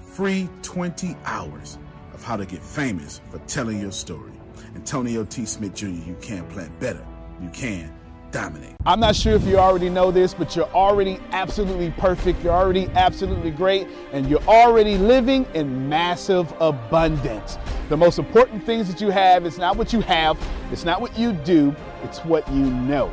[0.00, 1.78] Free 20 hours
[2.18, 4.32] of how to get famous for telling your story.
[4.74, 5.46] Antonio T.
[5.46, 7.06] Smith Jr., you can plan better.
[7.40, 7.94] You can
[8.32, 8.74] dominate.
[8.84, 12.42] I'm not sure if you already know this, but you're already absolutely perfect.
[12.42, 17.56] You're already absolutely great, and you're already living in massive abundance.
[17.88, 20.36] The most important things that you have is not what you have,
[20.72, 23.12] it's not what you do, it's what you know.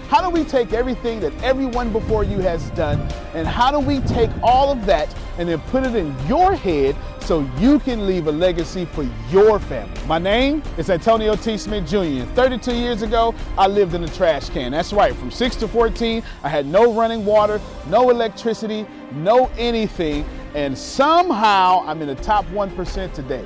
[0.11, 2.99] How do we take everything that everyone before you has done
[3.33, 5.07] and how do we take all of that
[5.37, 9.57] and then put it in your head so you can leave a legacy for your
[9.57, 9.97] family?
[10.07, 11.57] My name is Antonio T.
[11.57, 12.29] Smith Jr.
[12.35, 14.73] 32 years ago, I lived in a trash can.
[14.73, 20.25] That's right, from 6 to 14, I had no running water, no electricity, no anything,
[20.55, 23.45] and somehow I'm in the top 1% today.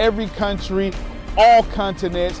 [0.00, 0.92] every country,
[1.36, 2.40] all continents,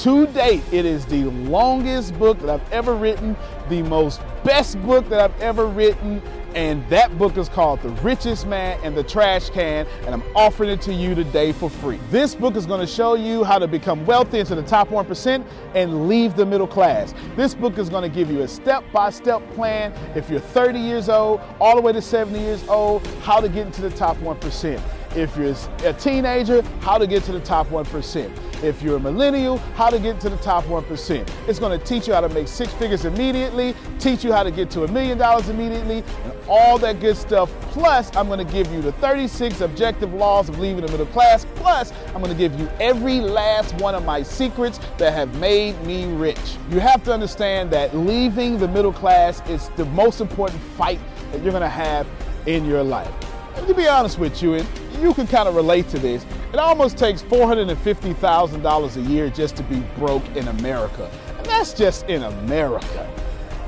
[0.00, 3.36] To date, it is the longest book that I've ever written,
[3.70, 6.20] the most best book that I've ever written,
[6.54, 10.70] and that book is called The Richest Man in the Trash Can, and I'm offering
[10.70, 12.00] it to you today for free.
[12.10, 15.46] This book is going to show you how to become wealthy into the top 1%
[15.74, 17.14] and leave the middle class.
[17.36, 20.80] This book is going to give you a step by step plan if you're 30
[20.80, 24.16] years old, all the way to 70 years old, how to get into the top
[24.18, 24.82] 1%.
[25.16, 28.62] If you're a teenager, how to get to the top 1%.
[28.62, 31.28] If you're a millennial, how to get to the top 1%.
[31.48, 33.59] It's going to teach you how to make six figures immediately,
[33.98, 37.50] teach you how to get to a million dollars immediately, and all that good stuff.
[37.72, 41.46] Plus, I'm going to give you the 36 objective laws of leaving the middle class.
[41.56, 45.80] Plus, I'm going to give you every last one of my secrets that have made
[45.84, 46.56] me rich.
[46.70, 51.00] You have to understand that leaving the middle class is the most important fight
[51.32, 52.06] that you're going to have
[52.46, 53.12] in your life.
[53.56, 54.66] And to be honest with you, and
[55.00, 59.62] you can kind of relate to this, it almost takes $450,000 a year just to
[59.64, 61.10] be broke in America.
[61.38, 63.08] And that's just in America.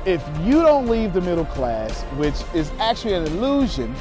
[0.05, 3.95] If you don't leave the middle class, which is actually an illusion,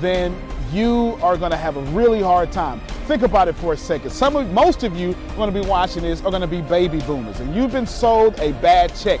[0.00, 0.36] then
[0.72, 2.80] you are going to have a really hard time.
[3.06, 4.10] Think about it for a second.
[4.10, 6.60] Some of, most of you are going to be watching this are going to be
[6.60, 9.20] baby boomers, and you've been sold a bad check.